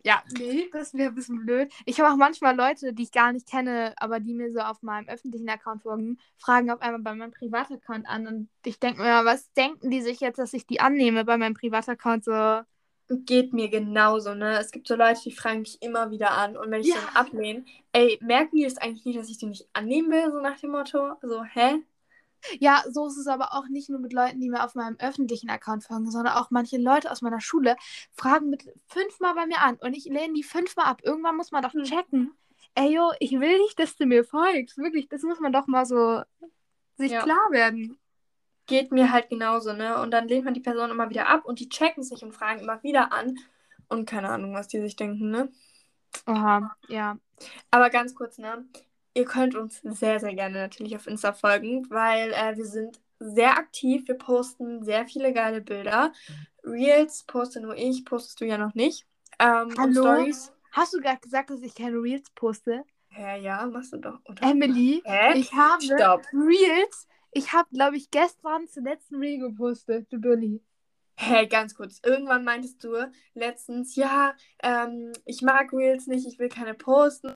Ja, 0.05 0.23
nee, 0.39 0.69
das 0.73 0.93
wäre 0.93 1.09
ein 1.09 1.15
bisschen 1.15 1.45
blöd. 1.45 1.73
Ich 1.87 2.01
habe 2.01 2.13
auch 2.13 2.17
manchmal 2.17 2.55
Leute, 2.57 2.93
die 2.93 3.05
ich 3.05 3.13
gar 3.13 3.33
nicht 3.33 3.49
kenne, 3.49 3.95
aber 3.97 4.21
die 4.21 4.35
mir 4.35 4.53
so 4.53 4.61
auf 4.61 4.83
meinem 4.83 5.09
öffentlichen 5.09 5.49
Account 5.49 5.83
folgen, 5.83 6.19
fragen 6.37 6.71
auf 6.71 6.83
einmal 6.83 7.01
bei 7.01 7.15
meinem 7.15 7.33
Privataccount 7.33 8.07
an. 8.07 8.27
Und 8.27 8.49
ich 8.65 8.79
denke 8.79 9.01
mir, 9.01 9.25
was 9.25 9.51
denken 9.53 9.91
die 9.91 10.03
sich 10.03 10.21
jetzt, 10.21 10.39
dass 10.39 10.53
ich 10.53 10.67
die 10.67 10.81
annehme 10.81 11.25
bei 11.25 11.37
meinem 11.39 11.55
Privataccount? 11.55 12.25
So, 12.25 12.61
Geht 13.09 13.53
mir 13.53 13.69
genauso, 13.69 14.35
ne? 14.35 14.59
Es 14.59 14.71
gibt 14.71 14.89
so 14.89 14.97
Leute, 14.97 15.21
die 15.25 15.33
fragen 15.33 15.61
mich 15.61 15.81
immer 15.83 16.11
wieder 16.11 16.33
an 16.33 16.57
und 16.57 16.71
wenn 16.71 16.81
ich 16.81 16.89
Ja. 16.89 16.97
dann 16.97 17.17
ablehne, 17.27 17.65
ey, 17.93 18.19
merken 18.23 18.57
die 18.57 18.65
das 18.65 18.79
eigentlich 18.79 19.05
nicht, 19.05 19.19
dass 19.19 19.29
ich 19.29 19.39
die 19.39 19.47
nicht 19.47 19.69
annehmen 19.75 20.11
will, 20.11 20.31
so 20.31 20.41
nach 20.41 20.59
dem 20.59 20.71
Motto? 20.71 21.15
So, 21.23 21.45
hä? 21.45 21.83
Ja, 22.61 22.85
so 22.91 23.07
ist 23.07 23.17
es 23.17 23.27
aber 23.27 23.55
auch 23.55 23.69
nicht 23.69 23.89
nur 23.91 23.99
mit 23.99 24.13
Leuten, 24.13 24.41
die 24.41 24.51
mir 24.51 24.65
auf 24.65 24.75
meinem 24.75 24.97
öffentlichen 24.99 25.51
Account 25.51 25.85
folgen, 25.85 26.11
sondern 26.11 26.35
auch 26.35 26.51
manche 26.51 26.77
Leute 26.79 27.11
aus 27.11 27.23
meiner 27.23 27.41
Schule 27.41 27.77
fragen 28.13 28.51
mit 28.51 28.65
fünfmal 28.87 29.35
bei 29.35 29.47
mir 29.47 29.61
an 29.61 29.77
und 29.77 29.95
ich 29.95 30.05
lehne 30.05 30.35
die 30.35 30.43
fünfmal 30.43 30.87
ab. 30.87 31.01
Irgendwann 31.03 31.37
muss 31.37 31.53
man 31.53 31.63
doch 31.63 31.73
Hm. 31.73 31.85
checken. 31.85 32.35
Ey, 32.75 32.95
yo, 32.95 33.13
ich 33.21 33.33
will 33.33 33.59
nicht, 33.59 33.79
dass 33.79 33.97
du 33.97 34.07
mir 34.07 34.25
folgst. 34.25 34.79
Wirklich, 34.79 35.09
das 35.09 35.23
muss 35.23 35.41
man 35.41 35.53
doch 35.53 35.67
mal 35.67 35.87
so 35.87 36.23
sich 36.97 37.13
Ja. 37.13 37.23
klar 37.23 37.51
werden. 37.51 37.99
Geht 38.67 38.93
mir 38.93 39.13
halt 39.13 39.29
genauso, 39.29 39.73
ne? 39.75 40.01
Und 40.01 40.11
dann 40.11 40.27
lehnt 40.27 40.45
man 40.45 40.55
die 40.55 40.61
Person 40.61 40.91
immer 40.91 41.11
wieder 41.11 41.29
ab 41.29 41.45
und 41.45 41.61
die 41.61 41.69
checken 41.69 42.03
sich 42.03 42.23
und 42.25 42.33
fragen 42.33 42.61
immer 42.61 42.83
wieder 42.83 43.13
an. 43.13 43.39
Und 43.89 44.07
keine 44.09 44.31
Ahnung, 44.31 44.55
was 44.55 44.69
die 44.69 44.81
sich 44.81 44.97
denken, 44.97 45.31
ne? 45.31 45.53
Oha, 46.27 46.75
ja. 46.89 47.19
Aber 47.71 47.91
ganz 47.91 48.15
kurz, 48.15 48.39
ne? 48.39 48.67
Ihr 49.15 49.25
könnt 49.25 49.55
uns 49.55 49.81
sehr, 49.83 50.19
sehr 50.19 50.35
gerne 50.35 50.59
natürlich 50.59 50.97
auf 50.97 51.07
Insta 51.07 51.33
folgen, 51.33 51.89
weil 51.89 52.33
äh, 52.33 52.57
wir 52.57 52.67
sind 52.67 53.01
sehr 53.21 53.57
aktiv. 53.57 54.07
Wir 54.09 54.19
posten 54.19 54.85
sehr 54.85 55.07
viele 55.07 55.33
geile 55.33 55.61
Bilder. 55.61 56.13
Reels 56.65 57.23
poste 57.25 57.61
nur 57.61 57.77
ich, 57.77 58.05
postest 58.05 58.41
du 58.41 58.45
ja 58.45 58.59
noch 58.59 58.75
nicht. 58.75 59.07
Ähm, 59.39 59.73
Hallo? 59.79 60.03
Stories. 60.03 60.53
Hast 60.73 60.95
du 60.95 61.01
gerade 61.01 61.21
gesagt, 61.21 61.51
dass 61.51 61.63
ich 61.63 61.75
keine 61.75 61.97
Reels 61.97 62.29
poste? 62.35 62.83
Hä, 63.09 63.41
ja, 63.41 63.65
machst 63.67 63.93
du 63.93 63.99
doch, 63.99 64.19
oder? 64.25 64.43
Emily, 64.43 65.01
Hä? 65.05 65.39
ich 65.39 65.53
habe 65.53 65.81
Stopp. 65.81 66.23
Reels. 66.33 67.07
Ich 67.31 67.53
habe, 67.53 67.69
glaube 67.73 67.97
ich, 67.97 68.11
gestern 68.11 68.67
zuletzt 68.67 69.13
ein 69.13 69.21
Reel 69.21 69.39
gepostet, 69.39 70.13
du 70.13 70.19
Dulli. 70.19 70.61
Hey, 71.17 71.47
ganz 71.47 71.77
kurz. 71.77 72.01
Irgendwann 72.05 72.43
meintest 72.43 72.83
du 72.83 73.09
letztens, 73.35 73.95
ja, 73.95 74.35
ähm, 74.63 75.13
ich 75.25 75.43
mag 75.43 75.73
Reels 75.73 76.09
nicht, 76.09 76.27
ich 76.27 76.41
will 76.41 76.49
keine 76.49 76.75
posten. 76.75 77.35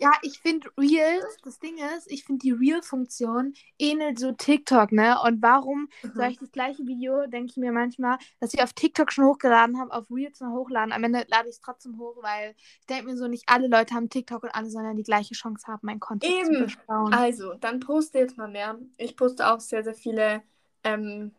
Ja, 0.00 0.10
ich 0.22 0.40
finde 0.40 0.68
Reels, 0.76 1.36
das 1.44 1.60
Ding 1.60 1.78
ist, 1.96 2.10
ich 2.10 2.24
finde 2.24 2.42
die 2.42 2.50
Reel-Funktion 2.50 3.54
ähnelt 3.78 4.18
so 4.18 4.32
TikTok, 4.32 4.90
ne? 4.90 5.16
Und 5.22 5.40
warum 5.40 5.88
soll 6.14 6.30
ich 6.30 6.38
das 6.38 6.50
gleiche 6.50 6.84
Video, 6.86 7.26
denke 7.26 7.50
ich 7.50 7.56
mir 7.56 7.70
manchmal, 7.70 8.18
das 8.40 8.52
ich 8.54 8.62
auf 8.62 8.72
TikTok 8.72 9.12
schon 9.12 9.24
hochgeladen 9.24 9.78
habe, 9.78 9.92
auf 9.92 10.10
Reels 10.10 10.40
noch 10.40 10.52
hochladen. 10.52 10.92
Am 10.92 11.04
Ende 11.04 11.24
lade 11.28 11.48
ich 11.48 11.56
es 11.56 11.60
trotzdem 11.60 11.98
hoch, 11.98 12.16
weil 12.22 12.54
ich 12.80 12.86
denke 12.86 13.04
mir 13.04 13.16
so, 13.16 13.28
nicht 13.28 13.44
alle 13.46 13.68
Leute 13.68 13.94
haben 13.94 14.08
TikTok 14.08 14.42
und 14.42 14.50
alle 14.50 14.68
sollen 14.68 14.86
ja 14.86 14.94
die 14.94 15.04
gleiche 15.04 15.34
Chance 15.34 15.66
haben, 15.68 15.80
mein 15.82 16.00
Content 16.00 16.44
zu 16.44 16.52
Eben. 16.52 16.64
beschauen. 16.64 17.14
Also, 17.14 17.54
dann 17.54 17.78
poste 17.78 18.18
jetzt 18.18 18.36
mal 18.36 18.50
mehr. 18.50 18.78
Ich 18.96 19.16
poste 19.16 19.48
auch 19.48 19.60
sehr, 19.60 19.84
sehr 19.84 19.94
viele 19.94 20.42
ähm, 20.82 21.30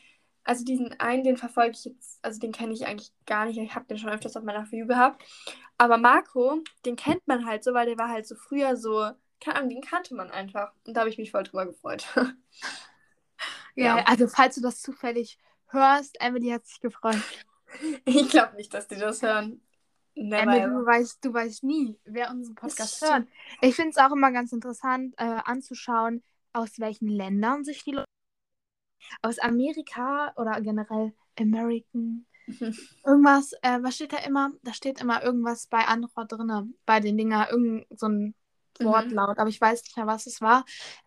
also 0.44 0.64
diesen 0.64 0.98
einen, 0.98 1.22
den 1.22 1.37
verfolge 1.37 1.72
ich 1.72 1.85
jetzt, 1.85 2.18
also 2.24 2.40
den 2.40 2.53
kenne 2.53 2.72
ich 2.72 2.87
eigentlich 2.87 3.12
gar 3.26 3.44
nicht. 3.46 3.59
Ich 3.59 3.74
habe 3.74 3.87
den 3.87 3.98
schon 3.98 4.09
öfters 4.11 4.37
auf 4.37 4.42
meiner 4.42 4.70
View 4.70 4.87
gehabt. 4.87 5.22
Aber 5.79 5.96
Marco, 5.98 6.59
den 6.85 6.96
kennt 6.96 7.26
man 7.29 7.46
halt 7.46 7.62
so, 7.64 7.72
weil 7.74 7.87
der 7.87 7.98
war 7.98 8.09
halt 8.09 8.26
so 8.26 8.35
früher 8.35 8.76
so, 8.76 9.11
keine 9.40 9.57
Ahnung, 9.57 9.70
den 9.70 9.81
kannte 9.83 10.14
man 10.14 10.31
einfach. 10.31 10.72
Und 10.87 10.94
da 10.94 11.00
habe 11.00 11.11
ich 11.11 11.18
mich 11.18 11.31
voll 11.31 11.42
drüber 11.44 11.66
gefreut. 11.66 12.07
Ja, 13.76 13.98
Ja. 13.98 14.05
also 14.05 14.26
falls 14.26 14.57
du 14.57 14.61
das 14.61 14.83
zufällig 14.83 15.38
hörst, 15.68 16.20
Emily 16.20 16.50
hat 16.50 16.66
sich 16.66 16.81
gefreut. 16.81 17.22
ich 18.05 18.29
glaube 18.29 18.57
nicht, 18.57 18.74
dass 18.74 18.88
die 18.88 18.96
das 18.96 19.22
hören. 19.22 19.62
Never 20.16 20.42
Emily, 20.42 20.59
ever. 20.61 20.81
du 20.81 20.87
weißt, 20.87 21.24
du 21.24 21.33
weißt 21.33 21.62
nie, 21.62 21.98
wer 22.05 22.31
unseren 22.31 22.57
Podcast 22.57 23.00
hört. 23.00 23.26
Ich 23.62 23.76
finde 23.76 23.90
es 23.90 23.96
auch 23.96 24.11
immer 24.12 24.33
ganz 24.33 24.53
interessant 24.53 25.14
äh, 25.18 25.24
anzuschauen, 25.44 26.22
aus 26.53 26.79
welchen 26.81 27.09
Ländern 27.09 27.64
sich 27.64 27.85
die 27.85 27.92
Leute 27.92 28.05
aus 29.22 29.38
Amerika 29.38 30.33
oder 30.37 30.61
generell 30.61 31.14
American 31.38 32.26
irgendwas, 33.07 33.53
äh, 33.62 33.79
was 33.83 33.94
steht 33.94 34.12
da 34.12 34.18
immer? 34.18 34.50
Da 34.62 34.74
steht 34.74 35.00
immer 35.00 35.22
irgendwas 35.22 35.68
bei 35.68 35.87
Antwort 35.87 36.33
drinne, 36.33 36.68
bei 36.85 36.98
den 37.00 37.16
Dinger, 37.16 37.48
irgend 37.50 37.87
so 37.98 38.09
ein 38.09 38.35
Wortlaut, 38.84 39.38
aber 39.38 39.48
ich 39.48 39.60
weiß 39.60 39.82
nicht 39.82 39.96
mehr, 39.96 40.06
was 40.06 40.26
es 40.26 40.40
war. 40.40 40.64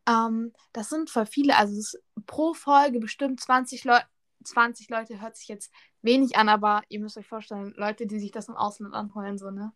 Ähm, 0.07 0.53
das 0.71 0.89
sind 0.89 1.09
voll 1.09 1.25
viele, 1.25 1.57
also 1.57 1.73
es 1.73 1.93
ist 1.93 2.03
pro 2.25 2.53
Folge 2.53 2.99
bestimmt 2.99 3.39
20 3.39 3.83
Leute. 3.83 4.05
20 4.43 4.89
Leute 4.89 5.21
hört 5.21 5.37
sich 5.37 5.47
jetzt 5.47 5.71
wenig 6.01 6.35
an, 6.35 6.49
aber 6.49 6.81
ihr 6.89 6.99
müsst 6.99 7.17
euch 7.17 7.27
vorstellen, 7.27 7.73
Leute, 7.77 8.07
die 8.07 8.19
sich 8.19 8.31
das 8.31 8.49
im 8.49 8.57
Ausland 8.57 8.93
anholen, 8.93 9.37
so, 9.37 9.51
ne? 9.51 9.71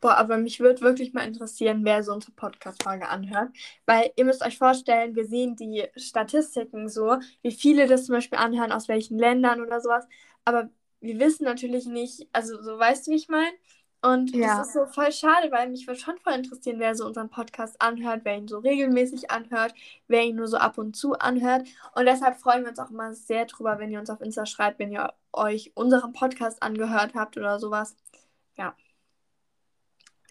Boah, 0.00 0.16
aber 0.16 0.36
mich 0.36 0.60
würde 0.60 0.80
wirklich 0.82 1.12
mal 1.12 1.26
interessieren, 1.26 1.84
wer 1.84 2.02
so 2.02 2.12
unsere 2.12 2.32
Podcast-Folge 2.32 3.08
anhört. 3.08 3.50
Weil 3.86 4.12
ihr 4.16 4.24
müsst 4.24 4.44
euch 4.44 4.58
vorstellen, 4.58 5.14
wir 5.14 5.26
sehen 5.26 5.56
die 5.56 5.86
Statistiken 5.96 6.88
so, 6.88 7.18
wie 7.42 7.52
viele 7.52 7.86
das 7.86 8.06
zum 8.06 8.14
Beispiel 8.14 8.38
anhören, 8.38 8.72
aus 8.72 8.88
welchen 8.88 9.18
Ländern 9.18 9.60
oder 9.60 9.80
sowas. 9.80 10.06
Aber 10.44 10.68
wir 11.00 11.18
wissen 11.18 11.44
natürlich 11.44 11.86
nicht, 11.86 12.28
also 12.32 12.62
so 12.62 12.78
weißt 12.78 13.06
du, 13.06 13.12
wie 13.12 13.16
ich 13.16 13.28
meine? 13.28 13.56
Und 14.04 14.34
Ja. 14.34 14.58
das 14.58 14.68
ist 14.68 14.74
so 14.74 14.86
voll 14.86 15.12
schade, 15.12 15.50
weil 15.52 15.70
mich 15.70 15.86
würde 15.86 16.00
schon 16.00 16.18
voll 16.18 16.32
interessieren, 16.34 16.80
wer 16.80 16.94
so 16.96 17.06
unseren 17.06 17.30
Podcast 17.30 17.80
anhört, 17.80 18.22
wer 18.24 18.36
ihn 18.36 18.48
so 18.48 18.58
regelmäßig 18.58 19.30
anhört, 19.30 19.74
wer 20.08 20.24
ihn 20.24 20.36
nur 20.36 20.48
so 20.48 20.56
ab 20.56 20.76
und 20.76 20.96
zu 20.96 21.14
anhört. 21.14 21.68
Und 21.94 22.06
deshalb 22.06 22.36
freuen 22.40 22.62
wir 22.62 22.70
uns 22.70 22.80
auch 22.80 22.90
immer 22.90 23.14
sehr 23.14 23.46
drüber, 23.46 23.78
wenn 23.78 23.90
ihr 23.92 24.00
uns 24.00 24.10
auf 24.10 24.20
Insta 24.20 24.44
schreibt, 24.44 24.80
wenn 24.80 24.90
ihr 24.90 25.12
euch 25.32 25.70
unseren 25.76 26.12
Podcast 26.12 26.62
angehört 26.62 27.14
habt 27.14 27.36
oder 27.38 27.58
sowas. 27.60 27.96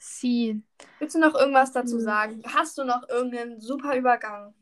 Sie. 0.03 0.61
Willst 0.99 1.15
du 1.15 1.19
noch 1.19 1.35
irgendwas 1.35 1.71
dazu 1.71 1.97
Mhm. 1.97 2.01
sagen? 2.01 2.43
Hast 2.47 2.77
du 2.77 2.83
noch 2.83 3.07
irgendeinen 3.07 3.61
super 3.61 3.95
Übergang 3.95 4.55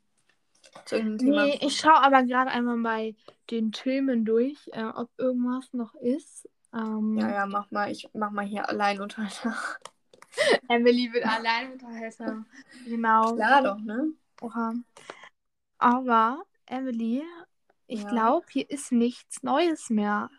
zu 0.85 0.97
irgendeinem 0.97 1.17
Thema? 1.17 1.45
Nee, 1.45 1.59
ich 1.61 1.77
schaue 1.77 1.95
aber 1.95 2.23
gerade 2.23 2.51
einmal 2.51 2.77
bei 2.79 3.15
den 3.49 3.71
Themen 3.71 4.25
durch, 4.25 4.57
äh, 4.73 4.83
ob 4.83 5.09
irgendwas 5.17 5.71
noch 5.73 5.95
ist. 5.95 6.49
Ähm, 6.73 7.17
Ja, 7.17 7.29
ja, 7.29 7.45
mach 7.45 7.69
mal. 7.71 7.91
Ich 7.91 8.09
mach 8.13 8.31
mal 8.31 8.45
hier 8.45 8.67
allein 8.69 9.01
unter. 9.01 9.27
Emily 10.69 11.11
wird 11.11 11.25
allein 11.25 11.73
unterhalten. 11.73 12.45
Genau. 12.85 13.35
Klar 13.35 13.63
doch, 13.63 13.79
ne? 13.79 14.09
Oha. 14.41 14.73
Aber, 15.79 16.43
Emily, 16.65 17.23
ich 17.87 18.01
Ja. 18.03 18.09
glaube, 18.09 18.45
hier 18.51 18.69
ist 18.69 18.91
nichts 18.91 19.43
Neues 19.43 19.89
mehr. 19.89 20.29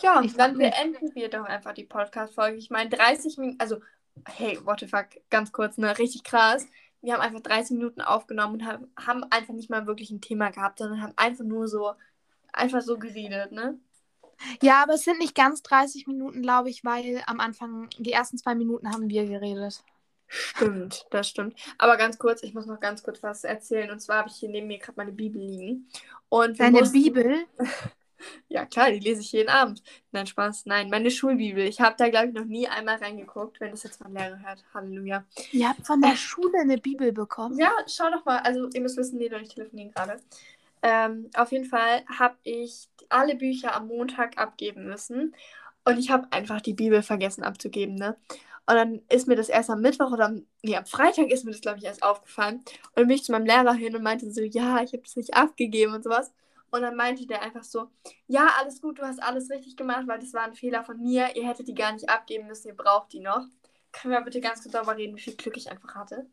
Ja, 0.00 0.20
Ich 0.22 0.34
dann 0.34 0.56
beenden 0.56 1.14
wir 1.14 1.28
doch 1.28 1.44
einfach 1.44 1.74
die 1.74 1.84
Podcast-Folge. 1.84 2.56
Ich 2.56 2.70
meine, 2.70 2.90
30 2.90 3.38
Minuten, 3.38 3.60
also, 3.60 3.80
hey, 4.26 4.58
what 4.64 4.80
the 4.80 4.86
fuck, 4.86 5.06
ganz 5.30 5.52
kurz, 5.52 5.78
ne? 5.78 5.96
Richtig 5.98 6.24
krass. 6.24 6.66
Wir 7.02 7.14
haben 7.14 7.20
einfach 7.20 7.40
30 7.40 7.76
Minuten 7.76 8.00
aufgenommen 8.00 8.54
und 8.54 8.66
haben, 8.66 8.92
haben 8.98 9.24
einfach 9.30 9.54
nicht 9.54 9.70
mal 9.70 9.86
wirklich 9.86 10.10
ein 10.10 10.20
Thema 10.20 10.50
gehabt, 10.50 10.78
sondern 10.78 11.02
haben 11.02 11.14
einfach 11.16 11.44
nur 11.44 11.68
so, 11.68 11.94
einfach 12.52 12.80
so 12.80 12.98
geredet, 12.98 13.52
ne? 13.52 13.78
Ja, 14.62 14.82
aber 14.82 14.94
es 14.94 15.02
sind 15.04 15.18
nicht 15.18 15.34
ganz 15.34 15.62
30 15.62 16.06
Minuten, 16.06 16.42
glaube 16.42 16.70
ich, 16.70 16.84
weil 16.84 17.22
am 17.26 17.40
Anfang, 17.40 17.88
die 17.98 18.12
ersten 18.12 18.38
zwei 18.38 18.54
Minuten 18.54 18.90
haben 18.92 19.08
wir 19.08 19.26
geredet. 19.26 19.82
Stimmt, 20.26 21.06
das 21.10 21.28
stimmt. 21.28 21.54
Aber 21.78 21.96
ganz 21.98 22.18
kurz, 22.18 22.42
ich 22.42 22.54
muss 22.54 22.64
noch 22.66 22.80
ganz 22.80 23.02
kurz 23.02 23.22
was 23.22 23.44
erzählen. 23.44 23.90
Und 23.90 24.00
zwar 24.00 24.18
habe 24.18 24.28
ich 24.30 24.36
hier 24.36 24.48
neben 24.48 24.66
mir 24.66 24.78
gerade 24.78 24.94
meine 24.96 25.12
Bibel 25.12 25.42
liegen. 25.42 25.88
Und 26.28 26.58
Deine 26.58 26.80
mussten- 26.80 27.02
Bibel? 27.02 27.44
Ja, 28.48 28.64
klar, 28.66 28.88
die 28.92 29.00
lese 29.00 29.20
ich 29.20 29.32
jeden 29.32 29.48
Abend. 29.48 29.82
Nein, 30.12 30.28
Spaß. 30.28 30.66
Nein, 30.66 30.88
meine 30.90 31.10
Schulbibel. 31.10 31.64
Ich 31.64 31.80
habe 31.80 31.96
da, 31.98 32.08
glaube 32.08 32.28
ich, 32.28 32.34
noch 32.34 32.44
nie 32.44 32.68
einmal 32.68 32.96
reingeguckt, 32.98 33.58
wenn 33.60 33.72
das 33.72 33.82
jetzt 33.82 34.00
mein 34.00 34.12
Lehrer 34.14 34.38
hört. 34.40 34.64
Halleluja. 34.72 35.24
Ihr 35.50 35.68
habt 35.68 35.84
von 35.84 36.00
der 36.00 36.14
Schule 36.14 36.60
eine 36.60 36.78
Bibel 36.78 37.12
bekommen? 37.12 37.58
Ja, 37.58 37.72
schau 37.88 38.10
doch 38.12 38.24
mal. 38.24 38.38
Also, 38.38 38.68
ihr 38.72 38.80
müsst 38.80 38.96
wissen, 38.96 39.16
und 39.18 39.42
ich 39.42 39.48
telefonieren 39.48 39.90
gerade. 39.90 40.20
Ähm, 40.82 41.30
auf 41.36 41.52
jeden 41.52 41.64
Fall 41.64 42.04
habe 42.18 42.36
ich 42.42 42.88
alle 43.08 43.36
Bücher 43.36 43.74
am 43.74 43.88
Montag 43.88 44.38
abgeben 44.38 44.84
müssen. 44.84 45.34
Und 45.84 45.98
ich 45.98 46.10
habe 46.10 46.28
einfach 46.30 46.60
die 46.60 46.74
Bibel 46.74 47.02
vergessen 47.02 47.42
abzugeben, 47.42 47.94
ne? 47.96 48.16
Und 48.66 48.76
dann 48.76 49.02
ist 49.08 49.26
mir 49.26 49.34
das 49.34 49.48
erst 49.48 49.70
am 49.70 49.80
Mittwoch 49.80 50.12
oder 50.12 50.26
am, 50.26 50.46
nee, 50.62 50.76
am 50.76 50.86
Freitag 50.86 51.30
ist 51.30 51.44
mir 51.44 51.50
das, 51.50 51.60
glaube 51.60 51.78
ich, 51.78 51.84
erst 51.84 52.02
aufgefallen. 52.04 52.56
Und 52.58 52.66
dann 52.94 53.08
bin 53.08 53.16
ich 53.16 53.24
zu 53.24 53.32
meinem 53.32 53.46
Lehrer 53.46 53.74
hin 53.74 53.96
und 53.96 54.02
meinte 54.02 54.30
so, 54.30 54.40
ja, 54.42 54.80
ich 54.82 54.92
habe 54.92 55.02
das 55.02 55.16
nicht 55.16 55.34
abgegeben 55.34 55.94
und 55.94 56.04
sowas. 56.04 56.32
Und 56.70 56.82
dann 56.82 56.96
meinte 56.96 57.26
der 57.26 57.42
einfach 57.42 57.64
so, 57.64 57.90
ja, 58.28 58.48
alles 58.60 58.80
gut, 58.80 58.98
du 58.98 59.02
hast 59.02 59.22
alles 59.22 59.50
richtig 59.50 59.76
gemacht, 59.76 60.06
weil 60.06 60.20
das 60.20 60.32
war 60.32 60.44
ein 60.44 60.54
Fehler 60.54 60.84
von 60.84 61.00
mir. 61.02 61.34
Ihr 61.36 61.46
hättet 61.46 61.68
die 61.68 61.74
gar 61.74 61.92
nicht 61.92 62.08
abgeben 62.08 62.46
müssen, 62.46 62.68
ihr 62.68 62.76
braucht 62.76 63.12
die 63.12 63.20
noch. 63.20 63.44
Können 63.92 64.14
wir 64.14 64.20
bitte 64.22 64.40
ganz 64.40 64.62
kurz 64.62 64.72
darüber 64.72 64.96
reden, 64.96 65.16
wie 65.16 65.20
viel 65.20 65.36
Glück 65.36 65.56
ich 65.56 65.70
einfach 65.70 65.94
hatte? 65.96 66.26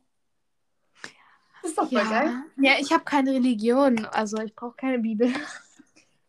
Das 1.61 1.71
ist 1.71 1.77
doch 1.77 1.89
voll 1.89 2.01
ja. 2.01 2.09
geil. 2.09 2.43
Ja, 2.57 2.73
ich 2.79 2.91
habe 2.91 3.03
keine 3.03 3.31
Religion, 3.33 4.05
also 4.05 4.37
ich 4.37 4.55
brauche 4.55 4.75
keine 4.75 4.99
Bibel. 4.99 5.33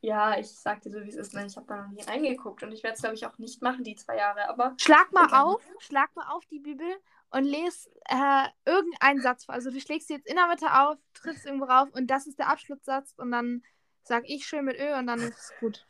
Ja, 0.02 0.38
ich 0.38 0.50
sag 0.50 0.80
dir 0.80 0.90
so, 0.90 1.04
wie 1.04 1.10
es 1.10 1.16
ist. 1.16 1.34
Ne? 1.34 1.44
Ich 1.46 1.56
habe 1.56 1.66
da 1.66 1.82
noch 1.82 1.90
nie 1.90 2.02
reingeguckt 2.02 2.62
und 2.62 2.72
ich 2.72 2.82
werde 2.82 2.94
es, 2.94 3.02
glaube 3.02 3.16
ich, 3.16 3.26
auch 3.26 3.36
nicht 3.38 3.60
machen, 3.60 3.84
die 3.84 3.96
zwei 3.96 4.16
Jahre. 4.16 4.48
Aber 4.48 4.74
schlag 4.78 5.12
mal 5.12 5.28
auf, 5.42 5.60
schlag 5.78 6.14
mal 6.16 6.26
auf 6.30 6.46
die 6.46 6.58
Bibel 6.58 6.86
und 7.30 7.44
lese 7.44 7.90
äh, 8.08 8.46
irgendeinen 8.64 9.20
Satz 9.20 9.44
vor. 9.44 9.54
Also 9.54 9.70
du 9.70 9.78
schlägst 9.80 10.08
sie 10.08 10.14
jetzt 10.14 10.26
in 10.26 10.36
der 10.36 10.48
Mitte 10.48 10.66
auf, 10.72 10.96
triffst 11.12 11.44
irgendwo 11.44 11.66
rauf 11.66 11.88
und 11.92 12.06
das 12.06 12.26
ist 12.26 12.38
der 12.38 12.48
Abschlusssatz 12.48 13.14
und 13.18 13.30
dann 13.30 13.62
sag 14.02 14.28
ich 14.28 14.46
schön 14.46 14.64
mit 14.64 14.80
Ö 14.80 14.98
und 14.98 15.06
dann 15.06 15.20
ist 15.20 15.38
es 15.38 15.52
gut. 15.60 15.86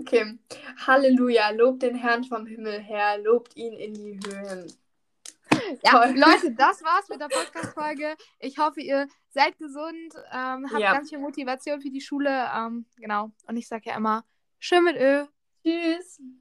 Okay. 0.00 0.38
Halleluja, 0.86 1.50
lobt 1.50 1.82
den 1.82 1.94
Herrn 1.94 2.24
vom 2.24 2.46
Himmel 2.46 2.80
her, 2.80 3.18
lobt 3.18 3.56
ihn 3.56 3.74
in 3.74 3.94
die 3.94 4.20
Höhen. 4.26 4.72
Ja. 5.82 6.04
Leute, 6.06 6.52
das 6.52 6.82
war's 6.82 7.08
mit 7.08 7.20
der 7.20 7.28
Podcast-Folge. 7.28 8.16
Ich 8.38 8.58
hoffe, 8.58 8.80
ihr 8.80 9.08
seid 9.30 9.58
gesund, 9.58 10.14
ähm, 10.32 10.70
habt 10.70 10.80
ja. 10.80 10.92
ganz 10.92 11.10
viel 11.10 11.18
Motivation 11.18 11.80
für 11.80 11.90
die 11.90 12.00
Schule. 12.00 12.48
Ähm, 12.54 12.86
genau. 12.96 13.30
Und 13.46 13.56
ich 13.56 13.68
sage 13.68 13.90
ja 13.90 13.96
immer, 13.96 14.24
schön 14.58 14.84
mit 14.84 14.96
Ö. 14.96 15.26
Tschüss. 15.62 16.20